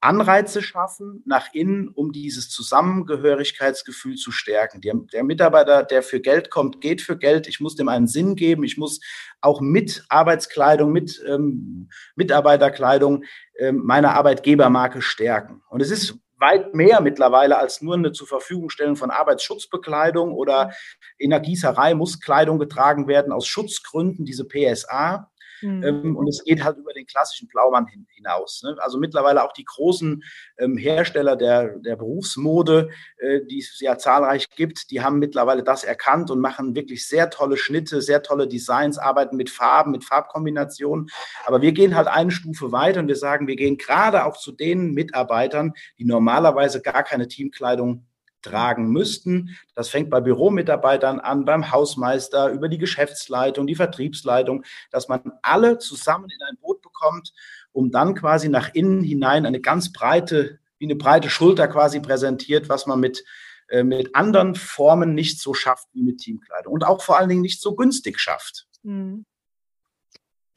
Anreize 0.00 0.62
schaffen 0.62 1.22
nach 1.26 1.52
innen, 1.54 1.88
um 1.88 2.12
dieses 2.12 2.50
Zusammengehörigkeitsgefühl 2.50 4.16
zu 4.16 4.30
stärken. 4.30 4.80
Der, 4.80 4.94
der, 5.12 5.24
Mitarbeiter, 5.24 5.82
der 5.82 6.02
für 6.02 6.20
Geld 6.20 6.50
kommt, 6.50 6.80
geht 6.80 7.00
für 7.00 7.16
Geld. 7.16 7.48
Ich 7.48 7.60
muss 7.60 7.74
dem 7.76 7.88
einen 7.88 8.06
Sinn 8.06 8.36
geben. 8.36 8.62
Ich 8.62 8.76
muss 8.76 9.00
auch 9.40 9.60
mit 9.60 10.04
Arbeitskleidung, 10.08 10.92
mit 10.92 11.20
ähm, 11.26 11.88
Mitarbeiterkleidung 12.14 13.24
ähm, 13.58 13.82
meine 13.84 14.12
Arbeitgebermarke 14.12 15.00
stärken. 15.00 15.62
Und 15.70 15.80
es 15.80 15.90
ist 15.90 16.18
weit 16.38 16.74
mehr 16.74 17.00
mittlerweile 17.00 17.58
als 17.58 17.82
nur 17.82 17.94
eine 17.94 18.12
zur 18.12 18.26
Verfügung 18.26 18.70
stellen 18.70 18.96
von 18.96 19.10
Arbeitsschutzbekleidung 19.10 20.32
oder 20.32 20.72
in 21.18 21.30
der 21.30 21.40
Gießerei 21.40 21.94
muss 21.94 22.20
Kleidung 22.20 22.58
getragen 22.58 23.08
werden 23.08 23.32
aus 23.32 23.46
Schutzgründen, 23.46 24.24
diese 24.24 24.44
PSA. 24.44 25.30
Mhm. 25.62 25.82
Ähm, 25.82 26.16
und 26.16 26.28
es 26.28 26.44
geht 26.44 26.62
halt 26.64 26.76
über 26.78 26.92
den 26.92 27.06
klassischen 27.06 27.48
Blaumann 27.48 27.86
hin, 27.86 28.06
hinaus. 28.10 28.62
Ne? 28.62 28.76
Also 28.80 28.98
mittlerweile 28.98 29.44
auch 29.44 29.52
die 29.52 29.64
großen 29.64 30.22
ähm, 30.58 30.76
Hersteller 30.76 31.36
der, 31.36 31.78
der 31.78 31.96
Berufsmode, 31.96 32.90
äh, 33.18 33.40
die 33.48 33.58
es 33.58 33.80
ja 33.80 33.98
zahlreich 33.98 34.50
gibt, 34.50 34.90
die 34.90 35.02
haben 35.02 35.18
mittlerweile 35.18 35.62
das 35.62 35.84
erkannt 35.84 36.30
und 36.30 36.40
machen 36.40 36.74
wirklich 36.74 37.06
sehr 37.06 37.30
tolle 37.30 37.56
Schnitte, 37.56 38.02
sehr 38.02 38.22
tolle 38.22 38.48
Designs, 38.48 38.98
arbeiten 38.98 39.36
mit 39.36 39.50
Farben, 39.50 39.90
mit 39.92 40.04
Farbkombinationen. 40.04 41.08
Aber 41.44 41.62
wir 41.62 41.72
gehen 41.72 41.96
halt 41.96 42.08
eine 42.08 42.30
Stufe 42.30 42.72
weiter 42.72 43.00
und 43.00 43.08
wir 43.08 43.16
sagen, 43.16 43.46
wir 43.46 43.56
gehen 43.56 43.76
gerade 43.76 44.24
auch 44.24 44.36
zu 44.36 44.52
den 44.52 44.92
Mitarbeitern, 44.92 45.72
die 45.98 46.04
normalerweise 46.04 46.80
gar 46.82 47.02
keine 47.02 47.28
Teamkleidung 47.28 48.06
tragen 48.46 48.90
müssten. 48.90 49.56
Das 49.74 49.88
fängt 49.88 50.10
bei 50.10 50.20
Büromitarbeitern 50.20 51.20
an, 51.20 51.44
beim 51.44 51.70
Hausmeister, 51.70 52.50
über 52.50 52.68
die 52.68 52.78
Geschäftsleitung, 52.78 53.66
die 53.66 53.74
Vertriebsleitung, 53.74 54.64
dass 54.90 55.08
man 55.08 55.32
alle 55.42 55.78
zusammen 55.78 56.30
in 56.30 56.42
ein 56.48 56.56
Boot 56.60 56.80
bekommt, 56.82 57.32
um 57.72 57.90
dann 57.90 58.14
quasi 58.14 58.48
nach 58.48 58.70
innen 58.74 59.02
hinein 59.02 59.46
eine 59.46 59.60
ganz 59.60 59.92
breite, 59.92 60.58
wie 60.78 60.86
eine 60.86 60.96
breite 60.96 61.30
Schulter 61.30 61.68
quasi 61.68 62.00
präsentiert, 62.00 62.68
was 62.68 62.86
man 62.86 63.00
mit, 63.00 63.24
äh, 63.68 63.82
mit 63.82 64.14
anderen 64.14 64.54
Formen 64.54 65.14
nicht 65.14 65.40
so 65.40 65.54
schafft 65.54 65.88
wie 65.92 66.02
mit 66.02 66.18
Teamkleidung 66.18 66.72
und 66.72 66.84
auch 66.84 67.02
vor 67.02 67.18
allen 67.18 67.28
Dingen 67.28 67.42
nicht 67.42 67.60
so 67.60 67.74
günstig 67.74 68.18
schafft. 68.18 68.66
Mhm. 68.82 69.24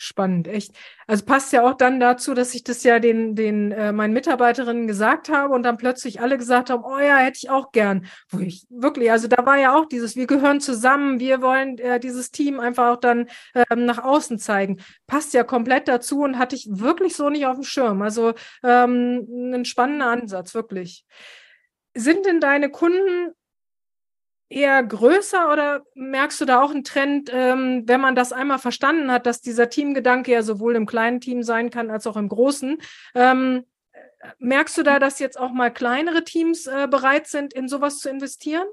Spannend, 0.01 0.47
echt. 0.47 0.71
Also 1.07 1.25
passt 1.25 1.51
ja 1.51 1.61
auch 1.61 1.73
dann 1.73 1.99
dazu, 1.99 2.33
dass 2.33 2.53
ich 2.55 2.63
das 2.63 2.83
ja 2.83 2.99
den, 2.99 3.35
den 3.35 3.73
äh, 3.73 3.91
meinen 3.91 4.13
Mitarbeiterinnen 4.13 4.87
gesagt 4.87 5.27
habe 5.27 5.53
und 5.53 5.63
dann 5.63 5.75
plötzlich 5.75 6.21
alle 6.21 6.37
gesagt 6.37 6.69
haben, 6.69 6.85
oh 6.85 6.99
ja, 6.99 7.17
hätte 7.17 7.39
ich 7.43 7.49
auch 7.49 7.73
gern. 7.73 8.05
Wo 8.29 8.39
ich 8.39 8.65
wirklich, 8.69 9.11
also 9.11 9.27
da 9.27 9.45
war 9.45 9.57
ja 9.57 9.77
auch 9.77 9.85
dieses, 9.87 10.15
wir 10.15 10.25
gehören 10.25 10.61
zusammen, 10.61 11.19
wir 11.19 11.41
wollen 11.41 11.77
äh, 11.79 11.99
dieses 11.99 12.31
Team 12.31 12.61
einfach 12.61 12.93
auch 12.93 12.99
dann 13.01 13.27
ähm, 13.53 13.83
nach 13.83 14.01
außen 14.01 14.39
zeigen. 14.39 14.77
Passt 15.05 15.33
ja 15.33 15.43
komplett 15.43 15.89
dazu 15.89 16.21
und 16.21 16.39
hatte 16.39 16.55
ich 16.55 16.69
wirklich 16.71 17.17
so 17.17 17.29
nicht 17.29 17.45
auf 17.45 17.55
dem 17.57 17.65
Schirm. 17.65 18.01
Also 18.01 18.35
ähm, 18.63 19.27
ein 19.53 19.65
spannender 19.65 20.07
Ansatz, 20.07 20.55
wirklich. 20.55 21.05
Sind 21.93 22.25
denn 22.25 22.39
deine 22.39 22.69
Kunden 22.69 23.33
eher 24.49 24.81
größer 24.83 25.51
oder 25.51 25.83
merkst 25.93 26.41
du 26.41 26.45
da 26.45 26.61
auch 26.61 26.71
einen 26.71 26.83
Trend, 26.83 27.29
ähm, 27.31 27.83
wenn 27.85 28.01
man 28.01 28.15
das 28.15 28.33
einmal 28.33 28.59
verstanden 28.59 29.11
hat, 29.11 29.25
dass 29.25 29.41
dieser 29.41 29.69
Teamgedanke 29.69 30.31
ja 30.31 30.41
sowohl 30.41 30.75
im 30.75 30.87
kleinen 30.87 31.21
Team 31.21 31.43
sein 31.43 31.69
kann 31.69 31.91
als 31.91 32.07
auch 32.07 32.17
im 32.17 32.29
großen? 32.29 32.81
Ähm, 33.13 33.65
merkst 34.39 34.77
du 34.77 34.83
da, 34.83 34.99
dass 34.99 35.19
jetzt 35.19 35.39
auch 35.39 35.51
mal 35.51 35.71
kleinere 35.71 36.23
Teams 36.23 36.67
äh, 36.67 36.87
bereit 36.89 37.27
sind, 37.27 37.53
in 37.53 37.67
sowas 37.67 37.99
zu 37.99 38.09
investieren? 38.09 38.67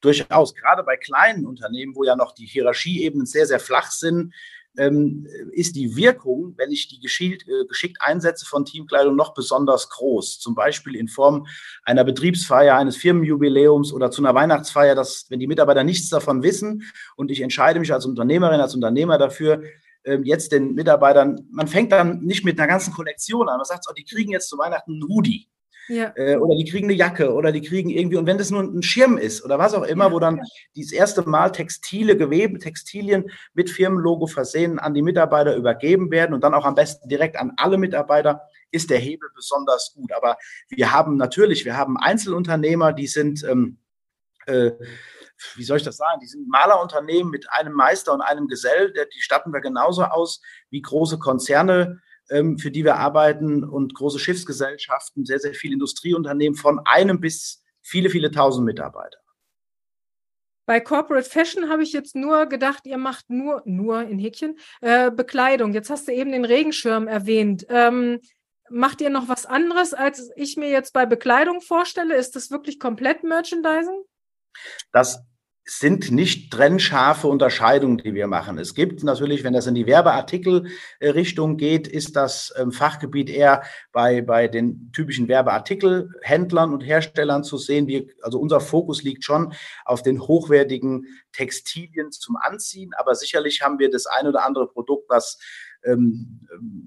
Durchaus, 0.00 0.54
gerade 0.54 0.82
bei 0.82 0.98
kleinen 0.98 1.46
Unternehmen, 1.46 1.96
wo 1.96 2.04
ja 2.04 2.14
noch 2.14 2.32
die 2.32 2.44
Hierarchieebenen 2.44 3.26
sehr, 3.26 3.46
sehr 3.46 3.60
flach 3.60 3.90
sind, 3.90 4.34
ähm, 4.76 5.26
ist 5.52 5.76
die 5.76 5.96
Wirkung, 5.96 6.54
wenn 6.56 6.70
ich 6.70 6.88
die 6.88 6.98
geschickt, 6.98 7.46
äh, 7.48 7.66
geschickt 7.66 7.98
einsetze 8.00 8.46
von 8.46 8.64
Teamkleidung, 8.64 9.14
noch 9.16 9.34
besonders 9.34 9.88
groß. 9.90 10.40
Zum 10.40 10.54
Beispiel 10.54 10.96
in 10.96 11.08
Form 11.08 11.46
einer 11.84 12.04
Betriebsfeier, 12.04 12.76
eines 12.76 12.96
Firmenjubiläums 12.96 13.92
oder 13.92 14.10
zu 14.10 14.22
einer 14.22 14.34
Weihnachtsfeier, 14.34 14.94
dass, 14.94 15.26
wenn 15.28 15.40
die 15.40 15.46
Mitarbeiter 15.46 15.84
nichts 15.84 16.08
davon 16.08 16.42
wissen 16.42 16.82
und 17.16 17.30
ich 17.30 17.40
entscheide 17.40 17.80
mich 17.80 17.92
als 17.92 18.06
Unternehmerin, 18.06 18.60
als 18.60 18.74
Unternehmer 18.74 19.18
dafür, 19.18 19.62
ähm, 20.04 20.24
jetzt 20.24 20.52
den 20.52 20.74
Mitarbeitern, 20.74 21.48
man 21.50 21.68
fängt 21.68 21.92
dann 21.92 22.20
nicht 22.20 22.44
mit 22.44 22.58
einer 22.58 22.68
ganzen 22.68 22.92
Kollektion 22.92 23.48
an, 23.48 23.56
man 23.56 23.64
sagt, 23.64 23.86
oh, 23.88 23.94
die 23.94 24.04
kriegen 24.04 24.32
jetzt 24.32 24.48
zu 24.48 24.58
Weihnachten 24.58 24.92
einen 24.92 25.08
Hoodie. 25.08 25.48
Ja. 25.88 26.12
Äh, 26.16 26.36
oder 26.36 26.56
die 26.56 26.64
kriegen 26.64 26.86
eine 26.86 26.94
Jacke 26.94 27.32
oder 27.32 27.52
die 27.52 27.60
kriegen 27.60 27.90
irgendwie, 27.90 28.16
und 28.16 28.26
wenn 28.26 28.38
das 28.38 28.50
nur 28.50 28.62
ein 28.62 28.82
Schirm 28.82 29.18
ist 29.18 29.44
oder 29.44 29.58
was 29.58 29.74
auch 29.74 29.82
immer, 29.82 30.06
ja. 30.06 30.12
wo 30.12 30.18
dann 30.18 30.40
das 30.74 30.92
erste 30.92 31.28
Mal 31.28 31.50
Textile, 31.52 32.16
Gewebe, 32.16 32.58
Textilien 32.58 33.30
mit 33.52 33.70
Firmenlogo 33.70 34.26
versehen 34.26 34.78
an 34.78 34.94
die 34.94 35.02
Mitarbeiter 35.02 35.54
übergeben 35.56 36.10
werden 36.10 36.34
und 36.34 36.42
dann 36.42 36.54
auch 36.54 36.64
am 36.64 36.74
besten 36.74 37.08
direkt 37.08 37.36
an 37.36 37.52
alle 37.56 37.78
Mitarbeiter, 37.78 38.42
ist 38.70 38.90
der 38.90 38.98
Hebel 38.98 39.28
besonders 39.34 39.92
gut. 39.94 40.12
Aber 40.12 40.36
wir 40.68 40.92
haben 40.92 41.16
natürlich, 41.16 41.64
wir 41.64 41.76
haben 41.76 41.96
Einzelunternehmer, 41.96 42.92
die 42.92 43.06
sind, 43.06 43.44
ähm, 43.44 43.78
äh, 44.46 44.72
wie 45.56 45.64
soll 45.64 45.76
ich 45.76 45.82
das 45.82 45.96
sagen, 45.96 46.20
die 46.20 46.26
sind 46.26 46.48
Malerunternehmen 46.48 47.30
mit 47.30 47.50
einem 47.50 47.74
Meister 47.74 48.12
und 48.12 48.22
einem 48.22 48.48
Gesell, 48.48 48.92
die 48.92 49.20
statten 49.20 49.52
wir 49.52 49.60
genauso 49.60 50.04
aus 50.04 50.40
wie 50.70 50.80
große 50.80 51.18
Konzerne 51.18 52.00
für 52.26 52.70
die 52.70 52.84
wir 52.84 52.96
arbeiten 52.96 53.64
und 53.64 53.94
große 53.94 54.18
Schiffsgesellschaften, 54.18 55.24
sehr, 55.24 55.38
sehr 55.38 55.54
viele 55.54 55.74
Industrieunternehmen 55.74 56.56
von 56.56 56.80
einem 56.86 57.20
bis 57.20 57.62
viele, 57.82 58.10
viele 58.10 58.30
tausend 58.30 58.64
Mitarbeiter. 58.64 59.18
Bei 60.66 60.80
Corporate 60.80 61.28
Fashion 61.28 61.68
habe 61.68 61.82
ich 61.82 61.92
jetzt 61.92 62.16
nur 62.16 62.46
gedacht, 62.46 62.86
ihr 62.86 62.96
macht 62.96 63.28
nur, 63.28 63.62
nur 63.66 64.02
in 64.02 64.18
Häkchen, 64.18 64.58
äh, 64.80 65.10
Bekleidung. 65.10 65.74
Jetzt 65.74 65.90
hast 65.90 66.08
du 66.08 66.12
eben 66.12 66.32
den 66.32 66.46
Regenschirm 66.46 67.06
erwähnt. 67.06 67.66
Ähm, 67.68 68.20
macht 68.70 69.02
ihr 69.02 69.10
noch 69.10 69.28
was 69.28 69.44
anderes, 69.44 69.92
als 69.92 70.30
ich 70.36 70.56
mir 70.56 70.70
jetzt 70.70 70.94
bei 70.94 71.04
Bekleidung 71.04 71.60
vorstelle? 71.60 72.16
Ist 72.16 72.34
das 72.34 72.50
wirklich 72.50 72.80
komplett 72.80 73.24
Merchandising? 73.24 74.04
Das 74.90 75.22
sind 75.66 76.10
nicht 76.10 76.52
trennscharfe 76.52 77.26
Unterscheidungen, 77.26 77.96
die 77.96 78.14
wir 78.14 78.26
machen. 78.26 78.58
Es 78.58 78.74
gibt 78.74 79.02
natürlich, 79.02 79.44
wenn 79.44 79.54
das 79.54 79.66
in 79.66 79.74
die 79.74 79.86
Werbeartikelrichtung 79.86 81.56
geht, 81.56 81.88
ist 81.88 82.16
das 82.16 82.52
ähm, 82.58 82.70
Fachgebiet 82.70 83.30
eher 83.30 83.62
bei, 83.90 84.20
bei 84.20 84.46
den 84.46 84.92
typischen 84.92 85.26
Werbeartikelhändlern 85.26 86.74
und 86.74 86.82
Herstellern 86.82 87.44
zu 87.44 87.56
sehen. 87.56 87.86
Wir, 87.86 88.06
also 88.20 88.38
unser 88.38 88.60
Fokus 88.60 89.02
liegt 89.02 89.24
schon 89.24 89.54
auf 89.86 90.02
den 90.02 90.20
hochwertigen 90.20 91.06
Textilien 91.32 92.12
zum 92.12 92.36
Anziehen, 92.36 92.92
aber 92.98 93.14
sicherlich 93.14 93.62
haben 93.62 93.78
wir 93.78 93.90
das 93.90 94.04
ein 94.04 94.26
oder 94.26 94.44
andere 94.44 94.68
Produkt, 94.68 95.08
was 95.08 95.38
ähm, 95.84 96.40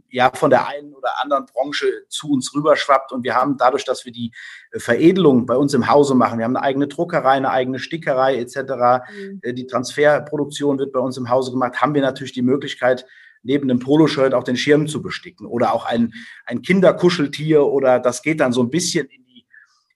ja 0.10 0.32
von 0.34 0.50
der 0.50 0.68
einen 0.68 0.94
oder 0.94 1.22
anderen 1.22 1.46
Branche 1.46 1.86
zu 2.10 2.32
uns 2.32 2.54
rüberschwappt. 2.54 3.12
Und 3.12 3.24
wir 3.24 3.36
haben 3.36 3.58
dadurch, 3.58 3.86
dass 3.86 4.06
wir 4.06 4.12
die 4.12 4.32
äh, 4.72 4.80
Veredelung 4.80 5.46
bei 5.46 5.56
uns 5.56 5.74
im 5.74 5.88
Hause 5.88 6.16
machen, 6.16 6.40
wir 6.40 6.46
haben 6.46 6.56
eine 6.56 6.66
eigene 6.66 6.88
Druckerei, 6.88 7.32
eine 7.32 7.52
eigene 7.52 7.80
Stickerei 7.80 8.38
etc., 8.38 8.58
mhm. 8.58 9.40
Äh, 9.42 9.54
die 9.54 9.68
Transferproduktion 9.68 10.80
wird 10.80 10.92
bei 10.92 11.00
uns 11.00 11.18
im 11.18 11.30
Hause 11.30 11.52
gemacht, 11.52 11.82
haben 11.82 11.94
wir 11.94 12.02
natürlich 12.02 12.34
die 12.34 12.42
Möglichkeit, 12.42 13.06
neben 13.44 13.68
dem 13.68 13.80
Poloshirt 13.80 14.34
auch 14.34 14.44
den 14.44 14.58
Schirm 14.58 14.88
zu 14.88 15.02
besticken 15.02 15.46
oder 15.46 15.74
auch 15.74 15.86
ein, 15.86 16.14
ein 16.46 16.62
Kinderkuscheltier 16.62 17.66
oder 17.66 18.00
das 18.00 18.22
geht 18.22 18.40
dann 18.40 18.52
so 18.52 18.62
ein 18.62 18.70
bisschen 18.70 19.08
in 19.08 19.26
die, 19.26 19.46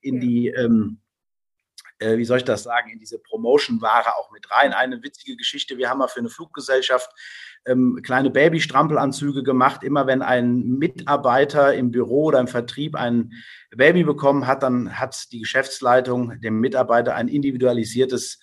in 0.02 0.20
die 0.20 0.48
ähm, 0.50 1.01
äh, 2.02 2.18
wie 2.18 2.26
soll 2.26 2.38
ich 2.38 2.44
das 2.44 2.64
sagen, 2.64 2.90
in 2.90 3.00
diese 3.00 3.20
Promotion-Ware 3.20 4.18
auch 4.18 4.32
mit 4.32 4.50
rein. 4.52 4.74
Eine 4.74 5.04
witzige 5.04 5.36
Geschichte, 5.36 5.78
wir 5.78 5.90
haben 5.90 6.00
mal 6.00 6.08
für 6.08 6.20
eine 6.20 6.30
Fluggesellschaft 6.30 7.10
ähm, 7.66 8.00
kleine 8.04 8.32
Baby-Strampelanzüge 8.32 9.44
gemacht. 9.44 9.84
Immer 9.84 10.08
wenn 10.08 10.22
ein 10.22 10.78
Mitarbeiter 10.78 11.74
im 11.74 11.92
Büro 11.92 12.26
oder 12.26 12.40
im 12.40 12.48
Vertrieb 12.48 12.96
ein 12.96 13.34
Baby 13.76 14.04
bekommen 14.04 14.48
hat, 14.48 14.64
dann 14.64 15.00
hat 15.00 15.32
die 15.32 15.40
Geschäftsleitung 15.40 16.40
dem 16.42 16.60
Mitarbeiter 16.60 17.16
ein 17.16 17.28
individualisiertes 17.28 18.40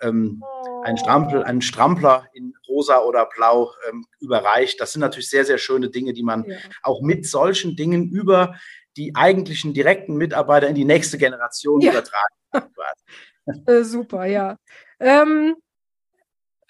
ähm, 0.00 0.42
ein 0.84 0.96
Strampel, 0.96 1.42
einen 1.42 1.60
Strampler 1.60 2.26
in 2.32 2.54
rosa 2.68 3.00
oder 3.00 3.26
blau 3.26 3.72
ähm, 3.88 4.06
überreicht. 4.20 4.80
Das 4.80 4.92
sind 4.92 5.00
natürlich 5.00 5.28
sehr, 5.28 5.44
sehr 5.44 5.58
schöne 5.58 5.90
Dinge, 5.90 6.14
die 6.14 6.22
man 6.22 6.44
ja. 6.44 6.56
auch 6.82 7.02
mit 7.02 7.26
solchen 7.26 7.76
Dingen 7.76 8.08
über 8.08 8.54
die 8.96 9.14
eigentlichen 9.14 9.74
direkten 9.74 10.16
Mitarbeiter 10.16 10.68
in 10.68 10.74
die 10.74 10.84
nächste 10.84 11.18
Generation 11.18 11.80
ja. 11.80 11.92
übertragen 11.92 12.34
kann. 12.34 12.39
äh, 13.66 13.82
super, 13.82 14.24
ja. 14.26 14.56
Ähm, 14.98 15.56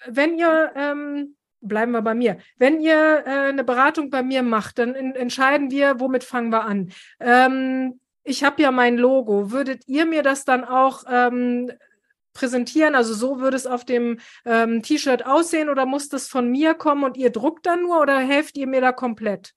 wenn 0.07 0.37
ihr 0.37 0.71
ähm, 0.75 1.35
bleiben 1.61 1.91
wir 1.91 2.01
bei 2.01 2.13
mir. 2.13 2.37
Wenn 2.57 2.81
ihr 2.81 3.23
äh, 3.25 3.49
eine 3.49 3.63
Beratung 3.63 4.09
bei 4.09 4.23
mir 4.23 4.43
macht, 4.43 4.79
dann 4.79 4.95
in, 4.95 5.15
entscheiden 5.15 5.71
wir, 5.71 5.99
womit 5.99 6.23
fangen 6.23 6.49
wir 6.49 6.63
an. 6.63 6.91
Ähm, 7.19 7.99
ich 8.23 8.43
habe 8.43 8.61
ja 8.61 8.71
mein 8.71 8.97
Logo. 8.97 9.51
Würdet 9.51 9.87
ihr 9.87 10.05
mir 10.05 10.23
das 10.23 10.43
dann 10.43 10.63
auch 10.63 11.03
ähm, 11.07 11.71
präsentieren? 12.33 12.95
Also 12.95 13.13
so 13.13 13.39
würde 13.39 13.57
es 13.57 13.67
auf 13.67 13.85
dem 13.85 14.19
ähm, 14.45 14.81
T-Shirt 14.81 15.25
aussehen 15.25 15.69
oder 15.69 15.85
muss 15.85 16.09
das 16.09 16.27
von 16.27 16.49
mir 16.49 16.73
kommen 16.73 17.03
und 17.03 17.17
ihr 17.17 17.29
druckt 17.29 17.65
dann 17.65 17.83
nur 17.83 18.01
oder 18.01 18.19
helft 18.19 18.57
ihr 18.57 18.67
mir 18.67 18.81
da 18.81 18.91
komplett? 18.91 19.53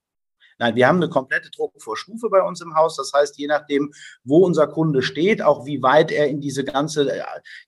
Nein, 0.58 0.76
wir 0.76 0.86
haben 0.86 0.96
eine 0.96 1.08
komplette 1.08 1.50
Druckvorstufe 1.50 2.28
bei 2.30 2.42
uns 2.42 2.60
im 2.60 2.74
Haus. 2.74 2.96
Das 2.96 3.12
heißt, 3.12 3.38
je 3.38 3.46
nachdem, 3.46 3.92
wo 4.24 4.38
unser 4.38 4.66
Kunde 4.66 5.02
steht, 5.02 5.42
auch 5.42 5.66
wie 5.66 5.82
weit 5.82 6.12
er 6.12 6.28
in 6.28 6.40
diese 6.40 6.64
ganze 6.64 7.10
äh, 7.10 7.22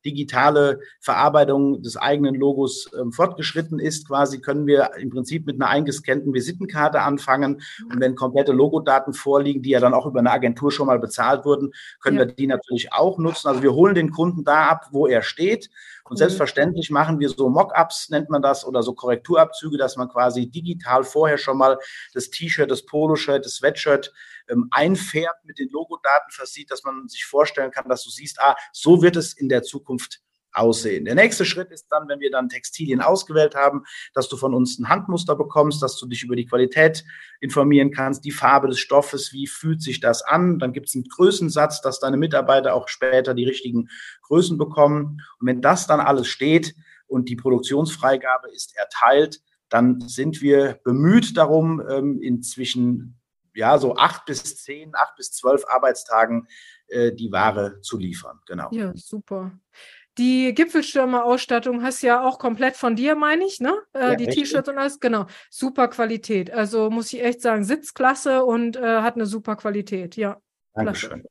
digitale 0.05 0.81
Verarbeitung 1.00 1.83
des 1.83 1.97
eigenen 1.97 2.35
Logos 2.35 2.90
ähm, 2.99 3.12
fortgeschritten 3.12 3.78
ist, 3.78 4.09
quasi 4.09 4.40
können 4.40 4.66
wir 4.66 4.90
im 4.99 5.11
Prinzip 5.11 5.47
mit 5.47 5.61
einer 5.61 5.71
eingescannten 5.71 6.33
Visitenkarte 6.33 7.00
anfangen. 7.00 7.62
Und 7.90 8.00
wenn 8.00 8.14
komplette 8.14 8.52
Logodaten 8.52 9.14
vorliegen, 9.14 9.62
die 9.62 9.71
ja 9.71 9.81
dann 9.81 9.95
auch 9.95 10.07
über 10.07 10.21
eine 10.21 10.31
Agentur 10.31 10.71
schon 10.71 10.87
mal 10.87 10.99
bezahlt 10.99 11.45
wurden, 11.45 11.73
können 12.00 12.19
ja. 12.19 12.26
wir 12.26 12.33
die 12.33 12.47
natürlich 12.47 12.93
auch 12.93 13.19
nutzen. 13.19 13.49
Also 13.49 13.62
wir 13.62 13.75
holen 13.75 13.95
den 13.95 14.11
Kunden 14.11 14.45
da 14.45 14.69
ab, 14.69 14.88
wo 14.93 15.07
er 15.07 15.23
steht 15.23 15.71
und 16.09 16.17
selbstverständlich 16.17 16.91
machen 16.91 17.19
wir 17.19 17.29
so 17.29 17.49
Mockups, 17.49 18.11
nennt 18.11 18.31
man 18.31 18.43
das, 18.43 18.65
oder 18.65 18.83
so 18.83 18.95
Korrekturabzüge, 18.95 19.77
dass 19.77 19.97
man 19.97 20.09
quasi 20.09 20.49
digital 20.49 21.05
vorher 21.05 21.39
schon 21.39 21.59
mal 21.59 21.79
das 22.15 22.31
T-Shirt, 22.31 22.71
das 22.71 22.87
Poloshirt, 22.87 23.45
das 23.45 23.57
Sweatshirt 23.57 24.13
ähm, 24.49 24.69
einfärbt, 24.71 25.45
mit 25.45 25.59
den 25.59 25.69
Logodaten 25.71 26.31
versieht, 26.31 26.71
dass 26.71 26.85
man 26.85 27.09
sich 27.09 27.25
vorstellen 27.25 27.71
kann, 27.71 27.89
dass 27.89 28.05
du 28.05 28.11
siehst, 28.11 28.41
ah, 28.41 28.57
so 28.73 29.03
wird 29.03 29.17
es 29.17 29.33
in 29.33 29.49
der 29.49 29.63
Zukunft 29.63 30.21
aussehen. 30.57 31.05
Der 31.05 31.15
nächste 31.15 31.45
Schritt 31.45 31.71
ist 31.71 31.87
dann, 31.91 32.09
wenn 32.09 32.21
wir 32.21 32.31
dann 32.31 32.49
Textilien 32.49 33.01
ausgewählt 33.01 33.55
haben, 33.55 33.85
dass 34.15 34.29
du 34.29 34.37
von 34.37 34.55
uns 34.55 34.79
ein 34.79 34.89
Handmuster 34.89 35.37
bekommst, 35.37 35.83
dass 35.83 35.99
du 35.99 36.07
dich 36.07 36.23
über 36.23 36.37
die 36.37 36.47
Qualität 36.47 37.05
informieren 37.41 37.91
kannst, 37.91 38.25
die 38.25 38.31
Farbe 38.31 38.69
des 38.69 38.79
Stoffes, 38.79 39.33
wie 39.33 39.47
fühlt 39.47 39.83
sich 39.83 40.01
das 40.01 40.23
an. 40.23 40.59
Dann 40.59 40.73
gibt 40.73 40.89
es 40.89 40.95
einen 40.95 41.05
Größensatz, 41.05 41.83
dass 41.83 42.01
deine 42.01 42.17
Mitarbeiter 42.17 42.75
auch 42.75 42.89
später 42.89 43.35
die 43.35 43.45
richtigen 43.45 43.89
Größen 44.23 44.57
bekommen. 44.57 45.23
Und 45.39 45.47
wenn 45.47 45.61
das 45.61 45.87
dann 45.87 46.01
alles 46.01 46.27
steht 46.29 46.75
und 47.07 47.29
die 47.29 47.37
Produktionsfreigabe 47.37 48.51
ist 48.51 48.77
erteilt, 48.77 49.41
dann 49.69 50.01
sind 50.01 50.41
wir 50.41 50.81
bemüht 50.85 51.37
darum, 51.37 51.83
ähm, 51.89 52.21
inzwischen 52.23 53.19
ja 53.55 53.79
so 53.79 53.97
acht 53.97 54.27
bis 54.27 54.57
zehn, 54.57 54.95
acht 54.95 55.17
bis 55.17 55.33
zwölf 55.33 55.65
Arbeitstagen 55.67 56.47
äh, 56.89 57.13
die 57.13 57.33
Ware 57.33 57.81
zu 57.81 57.99
liefern. 57.99 58.39
Genau. 58.47 58.69
Ja, 58.71 58.93
super. 58.95 59.53
Die 60.18 60.54
Gipfelstürmer-Ausstattung 60.54 61.82
hast 61.82 62.00
ja 62.02 62.23
auch 62.23 62.38
komplett 62.38 62.76
von 62.76 62.96
dir, 62.96 63.14
meine 63.16 63.44
ich, 63.44 63.61
ne? 63.61 63.76
Äh, 63.92 63.99
ja, 64.00 64.14
die 64.14 64.26
T-Shirts 64.26 64.68
und 64.68 64.78
alles, 64.78 64.99
genau. 64.99 65.26
Super 65.50 65.88
Qualität. 65.88 66.50
Also 66.50 66.88
muss 66.88 67.12
ich 67.12 67.23
echt 67.23 67.42
sagen, 67.42 67.64
Sitzklasse 67.64 68.44
und 68.44 68.76
äh, 68.76 69.00
hat 69.00 69.16
eine 69.16 69.26
super 69.26 69.56
Qualität. 69.56 70.16
Ja. 70.16 70.40
Dankeschön. 70.75 71.25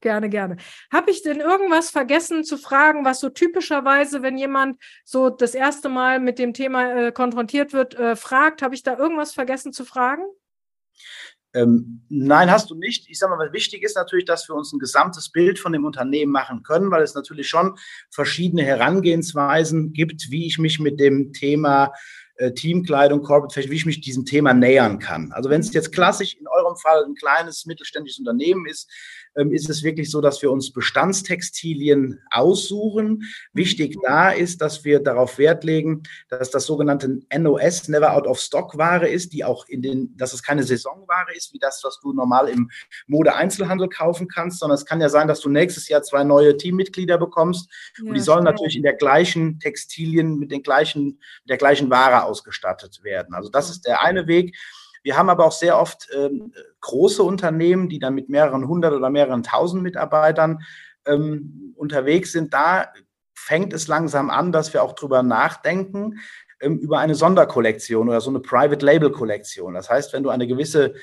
Gerne, 0.00 0.28
gerne. 0.28 0.56
Habe 0.92 1.10
ich 1.10 1.22
denn 1.22 1.40
irgendwas 1.40 1.90
vergessen 1.90 2.44
zu 2.44 2.56
fragen, 2.56 3.04
was 3.04 3.18
so 3.18 3.30
typischerweise, 3.30 4.22
wenn 4.22 4.38
jemand 4.38 4.80
so 5.04 5.28
das 5.28 5.54
erste 5.54 5.88
Mal 5.88 6.20
mit 6.20 6.38
dem 6.38 6.54
Thema 6.54 6.92
äh, 6.92 7.12
konfrontiert 7.12 7.72
wird, 7.72 7.96
äh, 7.96 8.14
fragt? 8.14 8.62
Habe 8.62 8.76
ich 8.76 8.84
da 8.84 8.96
irgendwas 8.96 9.32
vergessen 9.32 9.72
zu 9.72 9.84
fragen? 9.84 10.22
Ähm, 11.58 12.02
nein, 12.08 12.50
hast 12.50 12.70
du 12.70 12.74
nicht. 12.74 13.08
Ich 13.08 13.18
sage 13.18 13.34
mal, 13.34 13.44
was 13.44 13.52
wichtig 13.52 13.82
ist 13.82 13.96
natürlich, 13.96 14.24
dass 14.24 14.48
wir 14.48 14.54
uns 14.54 14.72
ein 14.72 14.78
gesamtes 14.78 15.30
Bild 15.30 15.58
von 15.58 15.72
dem 15.72 15.84
Unternehmen 15.84 16.30
machen 16.30 16.62
können, 16.62 16.90
weil 16.90 17.02
es 17.02 17.14
natürlich 17.14 17.48
schon 17.48 17.76
verschiedene 18.10 18.62
Herangehensweisen 18.62 19.92
gibt, 19.92 20.30
wie 20.30 20.46
ich 20.46 20.58
mich 20.58 20.78
mit 20.78 21.00
dem 21.00 21.32
Thema 21.32 21.92
äh, 22.36 22.52
Teamkleidung, 22.52 23.22
Corporate 23.22 23.52
Fashion, 23.52 23.72
wie 23.72 23.76
ich 23.76 23.86
mich 23.86 24.00
diesem 24.00 24.24
Thema 24.24 24.54
nähern 24.54 25.00
kann. 25.00 25.32
Also 25.32 25.50
wenn 25.50 25.60
es 25.60 25.72
jetzt 25.72 25.92
klassisch 25.92 26.34
in 26.34 26.46
eurem 26.46 26.76
Fall 26.76 27.04
ein 27.04 27.14
kleines 27.14 27.66
mittelständisches 27.66 28.20
Unternehmen 28.20 28.66
ist, 28.66 28.88
ist 29.34 29.70
es 29.70 29.82
wirklich 29.82 30.10
so, 30.10 30.20
dass 30.20 30.42
wir 30.42 30.50
uns 30.50 30.72
Bestandstextilien 30.72 32.20
aussuchen. 32.30 33.22
Wichtig 33.52 33.96
da 34.02 34.30
ist, 34.30 34.60
dass 34.60 34.84
wir 34.84 35.00
darauf 35.00 35.38
Wert 35.38 35.64
legen, 35.64 36.02
dass 36.28 36.50
das 36.50 36.66
sogenannte 36.66 37.20
NOS, 37.36 37.88
Never 37.88 38.14
Out 38.14 38.26
of 38.26 38.40
Stock 38.40 38.76
Ware 38.76 39.08
ist, 39.08 39.32
die 39.32 39.44
auch 39.44 39.66
in 39.68 39.82
den, 39.82 40.16
dass 40.16 40.32
es 40.32 40.42
keine 40.42 40.64
Saisonware 40.64 41.34
ist, 41.34 41.52
wie 41.52 41.58
das, 41.58 41.82
was 41.84 42.00
du 42.00 42.12
normal 42.12 42.48
im 42.48 42.70
Mode-Einzelhandel 43.06 43.88
kaufen 43.88 44.28
kannst, 44.28 44.58
sondern 44.58 44.74
es 44.74 44.84
kann 44.84 45.00
ja 45.00 45.08
sein, 45.08 45.28
dass 45.28 45.40
du 45.40 45.48
nächstes 45.48 45.88
Jahr 45.88 46.02
zwei 46.02 46.24
neue 46.24 46.56
Teammitglieder 46.56 47.18
bekommst 47.18 47.70
ja, 47.98 48.08
und 48.08 48.14
die 48.14 48.20
sollen 48.20 48.44
natürlich 48.44 48.76
in 48.76 48.82
der 48.82 48.94
gleichen 48.94 49.60
Textilien 49.60 50.38
mit 50.38 50.50
den 50.50 50.62
gleichen, 50.62 51.04
mit 51.42 51.50
der 51.50 51.58
gleichen 51.58 51.90
Ware 51.90 52.24
ausgestattet 52.24 53.00
werden. 53.02 53.34
Also 53.34 53.48
das 53.48 53.70
ist 53.70 53.86
der 53.86 54.02
eine 54.02 54.26
Weg. 54.26 54.56
Wir 55.02 55.16
haben 55.16 55.30
aber 55.30 55.44
auch 55.46 55.52
sehr 55.52 55.78
oft 55.78 56.08
ähm, 56.16 56.52
große 56.80 57.22
Unternehmen, 57.22 57.88
die 57.88 57.98
dann 57.98 58.14
mit 58.14 58.28
mehreren 58.28 58.66
hundert 58.66 58.92
oder 58.92 59.10
mehreren 59.10 59.42
tausend 59.42 59.82
Mitarbeitern 59.82 60.60
ähm, 61.06 61.74
unterwegs 61.76 62.32
sind. 62.32 62.52
Da 62.54 62.92
fängt 63.34 63.72
es 63.72 63.88
langsam 63.88 64.30
an, 64.30 64.52
dass 64.52 64.72
wir 64.72 64.82
auch 64.82 64.94
drüber 64.94 65.22
nachdenken, 65.22 66.18
ähm, 66.60 66.78
über 66.78 66.98
eine 66.98 67.14
Sonderkollektion 67.14 68.08
oder 68.08 68.20
so 68.20 68.30
eine 68.30 68.40
Private 68.40 68.84
Label 68.84 69.10
Kollektion. 69.10 69.74
Das 69.74 69.88
heißt, 69.88 70.12
wenn 70.12 70.22
du 70.22 70.30
eine 70.30 70.46
gewisse 70.46 70.94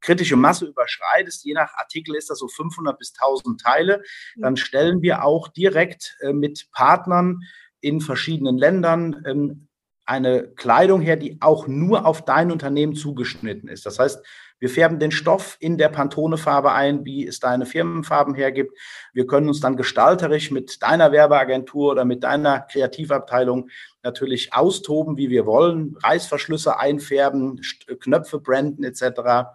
kritische 0.00 0.36
Masse 0.36 0.66
überschreitest, 0.66 1.44
je 1.44 1.54
nach 1.54 1.74
Artikel 1.74 2.14
ist 2.14 2.28
das 2.30 2.38
so 2.38 2.48
500 2.48 2.98
bis 2.98 3.14
1000 3.18 3.60
Teile, 3.60 4.02
dann 4.36 4.56
stellen 4.56 5.00
wir 5.02 5.24
auch 5.24 5.48
direkt 5.48 6.16
äh, 6.20 6.32
mit 6.32 6.68
Partnern 6.72 7.40
in 7.80 8.00
verschiedenen 8.00 8.58
Ländern 8.58 9.24
ähm, 9.26 9.68
eine 10.06 10.48
Kleidung 10.48 11.00
her, 11.00 11.16
die 11.16 11.38
auch 11.40 11.66
nur 11.66 12.06
auf 12.06 12.24
dein 12.24 12.50
Unternehmen 12.50 12.94
zugeschnitten 12.94 13.68
ist. 13.68 13.86
Das 13.86 13.98
heißt, 13.98 14.24
wir 14.58 14.70
färben 14.70 14.98
den 14.98 15.10
Stoff 15.10 15.56
in 15.60 15.76
der 15.76 15.88
Pantone-Farbe 15.88 16.72
ein, 16.72 17.04
wie 17.04 17.26
es 17.26 17.40
deine 17.40 17.66
Firmenfarben 17.66 18.34
hergibt. 18.34 18.78
Wir 19.12 19.26
können 19.26 19.48
uns 19.48 19.60
dann 19.60 19.76
gestalterisch 19.76 20.50
mit 20.50 20.82
deiner 20.82 21.12
Werbeagentur 21.12 21.92
oder 21.92 22.04
mit 22.04 22.22
deiner 22.22 22.60
Kreativabteilung 22.60 23.68
natürlich 24.02 24.54
austoben, 24.54 25.16
wie 25.16 25.28
wir 25.28 25.44
wollen, 25.44 25.96
Reißverschlüsse 26.02 26.78
einfärben, 26.78 27.60
Knöpfe 28.00 28.40
branden 28.40 28.84
etc. 28.84 29.50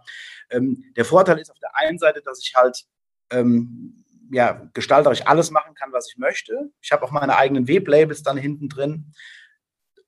Ähm, 0.50 0.84
der 0.96 1.06
Vorteil 1.06 1.40
ist 1.40 1.52
auf 1.52 1.60
der 1.60 1.76
einen 1.76 1.98
Seite, 1.98 2.22
dass 2.24 2.40
ich 2.44 2.54
halt 2.56 2.86
ähm, 3.32 4.04
ja, 4.32 4.70
gestalterisch 4.74 5.26
alles 5.26 5.50
machen 5.52 5.74
kann, 5.76 5.92
was 5.92 6.10
ich 6.10 6.18
möchte. 6.18 6.72
Ich 6.82 6.92
habe 6.92 7.04
auch 7.04 7.12
meine 7.12 7.36
eigenen 7.38 7.68
Weblabels 7.68 8.22
dann 8.22 8.38
hinten 8.38 8.70
drin. 8.70 9.14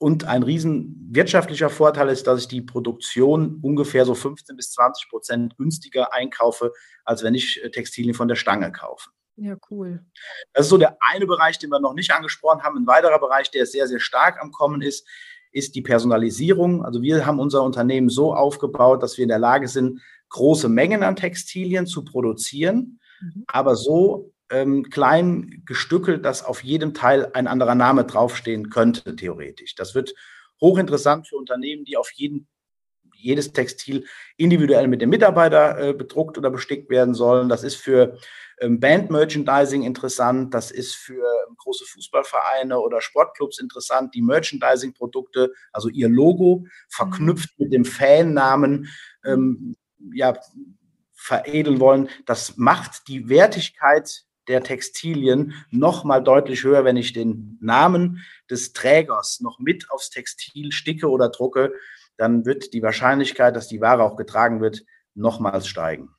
Und 0.01 0.23
ein 0.23 0.41
riesen 0.41 1.09
wirtschaftlicher 1.11 1.69
Vorteil 1.69 2.09
ist, 2.09 2.25
dass 2.25 2.41
ich 2.41 2.47
die 2.47 2.61
Produktion 2.61 3.59
ungefähr 3.61 4.03
so 4.03 4.15
15 4.15 4.55
bis 4.55 4.71
20 4.71 5.09
Prozent 5.09 5.57
günstiger 5.57 6.11
einkaufe, 6.11 6.71
als 7.05 7.21
wenn 7.21 7.35
ich 7.35 7.63
äh, 7.63 7.69
Textilien 7.69 8.15
von 8.15 8.27
der 8.27 8.33
Stange 8.33 8.71
kaufe. 8.71 9.11
Ja, 9.35 9.57
cool. 9.69 10.03
Das 10.53 10.65
ist 10.65 10.69
so 10.71 10.79
der 10.79 10.97
eine 11.01 11.27
Bereich, 11.27 11.59
den 11.59 11.69
wir 11.69 11.79
noch 11.79 11.93
nicht 11.93 12.11
angesprochen 12.11 12.63
haben. 12.63 12.77
Ein 12.77 12.87
weiterer 12.87 13.19
Bereich, 13.19 13.51
der 13.51 13.67
sehr, 13.67 13.87
sehr 13.87 13.99
stark 13.99 14.41
am 14.41 14.51
Kommen 14.51 14.81
ist, 14.81 15.07
ist 15.51 15.75
die 15.75 15.83
Personalisierung. 15.83 16.83
Also 16.83 17.03
wir 17.03 17.27
haben 17.27 17.39
unser 17.39 17.61
Unternehmen 17.61 18.09
so 18.09 18.33
aufgebaut, 18.33 19.03
dass 19.03 19.19
wir 19.19 19.23
in 19.23 19.29
der 19.29 19.37
Lage 19.37 19.67
sind, 19.67 20.01
große 20.29 20.67
Mengen 20.67 21.03
an 21.03 21.15
Textilien 21.15 21.85
zu 21.85 22.03
produzieren, 22.03 22.99
mhm. 23.21 23.43
aber 23.45 23.75
so 23.75 24.30
ähm, 24.51 24.89
klein 24.89 25.63
gestückelt, 25.65 26.25
dass 26.25 26.43
auf 26.43 26.63
jedem 26.63 26.93
Teil 26.93 27.31
ein 27.33 27.47
anderer 27.47 27.75
Name 27.75 28.05
draufstehen 28.05 28.69
könnte, 28.69 29.15
theoretisch. 29.15 29.75
Das 29.75 29.95
wird 29.95 30.13
hochinteressant 30.59 31.27
für 31.27 31.37
Unternehmen, 31.37 31.85
die 31.85 31.97
auf 31.97 32.11
jeden, 32.11 32.47
jedes 33.15 33.53
Textil 33.53 34.05
individuell 34.37 34.87
mit 34.87 35.01
dem 35.01 35.09
Mitarbeiter 35.09 35.79
äh, 35.79 35.93
bedruckt 35.93 36.37
oder 36.37 36.49
bestickt 36.49 36.89
werden 36.89 37.13
sollen. 37.13 37.49
Das 37.49 37.63
ist 37.63 37.75
für 37.75 38.17
ähm, 38.59 38.79
Band-Merchandising 38.79 39.83
interessant. 39.83 40.53
Das 40.53 40.71
ist 40.71 40.95
für 40.95 41.23
ähm, 41.47 41.55
große 41.57 41.85
Fußballvereine 41.85 42.79
oder 42.79 43.01
Sportclubs 43.01 43.59
interessant, 43.59 44.13
die 44.13 44.21
Merchandising-Produkte, 44.21 45.51
also 45.71 45.89
ihr 45.89 46.09
Logo, 46.09 46.65
verknüpft 46.89 47.57
mit 47.57 47.73
dem 47.73 47.85
Fannamen, 47.85 48.87
ähm, 49.25 49.75
ja, 50.13 50.37
veredeln 51.13 51.79
wollen. 51.79 52.09
Das 52.25 52.57
macht 52.57 53.07
die 53.07 53.29
Wertigkeit 53.29 54.25
der 54.47 54.63
Textilien 54.63 55.53
noch 55.69 56.03
mal 56.03 56.21
deutlich 56.21 56.63
höher, 56.63 56.83
wenn 56.83 56.97
ich 56.97 57.13
den 57.13 57.57
Namen 57.61 58.23
des 58.49 58.73
Trägers 58.73 59.39
noch 59.41 59.59
mit 59.59 59.89
aufs 59.91 60.09
Textil 60.09 60.71
sticke 60.71 61.09
oder 61.09 61.29
drucke, 61.29 61.73
dann 62.17 62.45
wird 62.45 62.73
die 62.73 62.83
Wahrscheinlichkeit, 62.83 63.55
dass 63.55 63.67
die 63.67 63.81
Ware 63.81 64.03
auch 64.03 64.15
getragen 64.15 64.61
wird, 64.61 64.83
nochmals 65.13 65.67
steigen. 65.67 66.09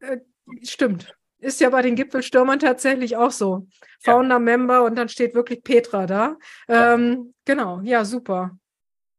Äh, 0.00 0.18
stimmt. 0.62 1.14
Ist 1.40 1.60
ja 1.60 1.70
bei 1.70 1.82
den 1.82 1.94
Gipfelstürmern 1.94 2.58
tatsächlich 2.58 3.16
auch 3.16 3.30
so. 3.30 3.68
Founder-Member 4.00 4.84
und 4.84 4.96
dann 4.96 5.08
steht 5.08 5.34
wirklich 5.34 5.62
Petra 5.62 6.06
da. 6.06 6.36
Ähm, 6.68 7.34
genau, 7.44 7.80
ja, 7.82 8.04
super. 8.04 8.58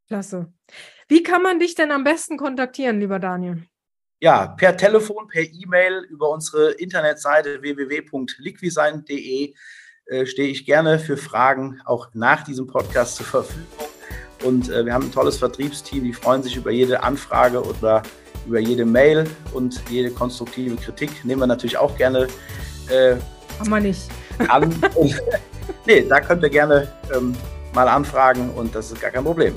Klasse. 0.08 0.52
Wie 1.08 1.24
kann 1.24 1.42
man 1.42 1.60
dich 1.60 1.76
denn 1.76 1.92
am 1.92 2.04
besten 2.04 2.38
kontaktieren, 2.38 3.00
lieber 3.00 3.20
Daniel? 3.20 3.64
Ja, 4.20 4.48
per 4.48 4.76
Telefon, 4.76 5.28
per 5.28 5.44
E-Mail 5.44 6.06
über 6.10 6.30
unsere 6.30 6.72
Internetseite 6.72 7.62
www.liquisign.de 7.62 9.54
äh, 10.06 10.26
stehe 10.26 10.50
ich 10.50 10.66
gerne 10.66 11.00
für 11.00 11.18
Fragen 11.18 11.82
auch 11.86 12.10
nach 12.14 12.44
diesem 12.44 12.68
Podcast 12.68 13.16
zur 13.16 13.26
Verfügung. 13.26 13.68
Und 14.44 14.70
äh, 14.70 14.86
wir 14.86 14.94
haben 14.94 15.06
ein 15.06 15.12
tolles 15.12 15.38
Vertriebsteam, 15.38 16.04
die 16.04 16.14
freuen 16.14 16.44
sich 16.44 16.56
über 16.56 16.72
jede 16.72 17.04
Anfrage 17.04 17.62
oder 17.62 18.04
über 18.48 18.60
jede 18.60 18.86
Mail 18.86 19.30
und 19.54 19.82
jede 19.90 20.12
konstruktive 20.12 20.76
Kritik. 20.76 21.24
Nehmen 21.24 21.42
wir 21.42 21.48
natürlich 21.48 21.78
auch 21.78 21.96
gerne. 21.98 22.28
Äh, 22.90 23.16
Haben 23.60 23.70
wir 23.70 23.80
nicht. 23.80 24.10
an. 24.48 24.74
nee, 25.86 26.06
da 26.08 26.22
könnt 26.22 26.44
ihr 26.44 26.50
gerne 26.50 26.88
ähm, 27.14 27.36
mal 27.74 27.88
anfragen 27.88 28.50
und 28.52 28.74
das 28.74 28.92
ist 28.92 29.02
gar 29.02 29.12
kein 29.12 29.24
Problem. 29.24 29.54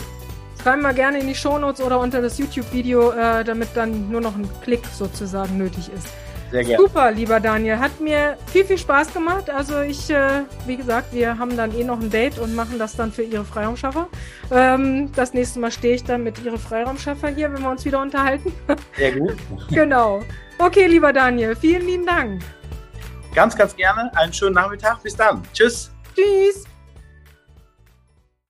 Schreiben 0.63 0.83
wir 0.83 0.93
gerne 0.93 1.19
in 1.19 1.27
die 1.27 1.35
Shownotes 1.35 1.81
oder 1.81 1.99
unter 1.99 2.23
das 2.23 2.39
YouTube-Video, 2.39 3.11
äh, 3.13 3.43
damit 3.43 3.71
dann 3.75 4.11
nur 4.11 4.21
noch 4.21 4.37
ein 4.37 4.49
Klick 4.63 4.87
sozusagen 4.87 5.59
nötig 5.59 5.91
ist. 5.93 6.09
Sehr 6.53 6.65
gerne. 6.65 6.83
Super, 6.85 7.11
lieber 7.11 7.41
Daniel. 7.41 7.79
Hat 7.79 7.99
mir 7.99 8.37
viel, 8.47 8.65
viel 8.65 8.79
Spaß 8.79 9.13
gemacht. 9.13 9.49
Also 9.51 9.81
ich, 9.81 10.11
äh, 10.11 10.43
wie 10.67 10.77
gesagt, 10.77 11.13
wir 11.13 11.39
haben 11.39 11.57
dann 11.57 11.75
eh 11.75 11.83
noch 11.83 11.99
ein 11.99 12.11
Date 12.11 12.39
und 12.39 12.55
machen 12.55 12.79
das 12.79 12.95
dann 12.95 13.11
für 13.11 13.23
Ihre 13.23 13.45
Freiraumschaffer. 13.45 14.07
Ähm, 14.53 15.11
das 15.17 15.33
nächste 15.33 15.59
Mal 15.59 15.73
stehe 15.73 15.95
ich 15.95 16.05
dann 16.05 16.23
mit 16.23 16.39
Ihre 16.45 16.59
Freiraumschaffer 16.59 17.29
hier, 17.29 17.53
wenn 17.53 17.63
wir 17.63 17.71
uns 17.71 17.85
wieder 17.85 18.01
unterhalten. 18.01 18.53
Sehr 18.97 19.13
gut. 19.13 19.37
genau. 19.71 20.23
Okay, 20.59 20.87
lieber 20.87 21.13
Daniel, 21.13 21.57
vielen 21.57 21.87
lieben 21.87 22.07
Dank. 22.07 22.43
Ganz, 23.35 23.57
ganz 23.57 23.75
gerne. 23.75 24.15
Einen 24.15 24.33
schönen 24.33 24.55
Nachmittag. 24.55 25.03
Bis 25.03 25.17
dann. 25.17 25.43
Tschüss. 25.55 25.91
Tschüss. 26.15 26.72